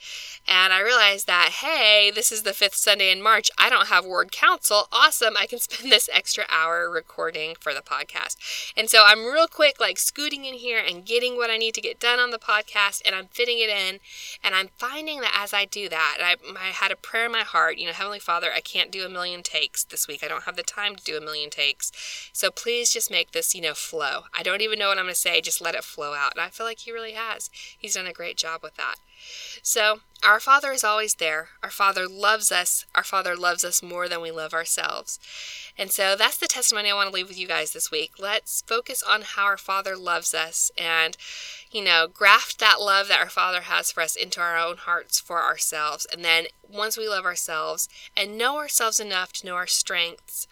[0.46, 3.50] And I realized that, hey, this is the fifth Sunday in March.
[3.58, 4.88] I don't have ward council.
[4.92, 5.36] Awesome.
[5.36, 8.36] I can spend this extra hour recording for the podcast.
[8.76, 11.80] And so I'm real quick, like scooting in here and getting what I need to
[11.80, 14.00] get done on the podcast, and I'm fitting it in.
[14.44, 17.40] And I'm finding that as I do that, I, I had a prayer in my
[17.40, 20.22] heart, you know, Heavenly Father, I can't do a million takes this week.
[20.22, 21.92] I don't have the time to do a million takes.
[22.32, 24.24] So please just make this, you know, flow.
[24.36, 25.40] I don't even know what I'm going to say.
[25.40, 26.32] Just let it flow out.
[26.32, 27.50] And I feel like He really has.
[27.76, 28.96] He's done a great job with that.
[29.62, 31.48] So, our Father is always there.
[31.62, 32.86] Our Father loves us.
[32.94, 35.18] Our Father loves us more than we love ourselves.
[35.78, 38.12] And so, that's the testimony I want to leave with you guys this week.
[38.18, 41.16] Let's focus on how our Father loves us and,
[41.70, 45.20] you know, graft that love that our Father has for us into our own hearts
[45.20, 46.06] for ourselves.
[46.12, 50.46] And then, once we love ourselves and know ourselves enough to know our strengths,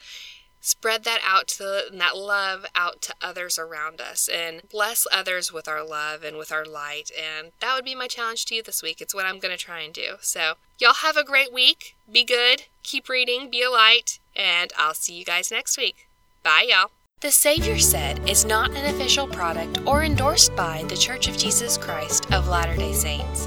[0.61, 5.67] spread that out to that love out to others around us and bless others with
[5.67, 8.83] our love and with our light and that would be my challenge to you this
[8.83, 9.01] week.
[9.01, 10.17] It's what i'm going to try and do.
[10.21, 11.97] So y'all have a great week.
[12.11, 16.09] Be good keep reading be a light and i'll see you guys next week.
[16.43, 16.91] Bye y'all.
[17.21, 21.77] The Savior Said is not an official product or endorsed by The Church of Jesus
[21.77, 23.47] Christ of Latter day Saints.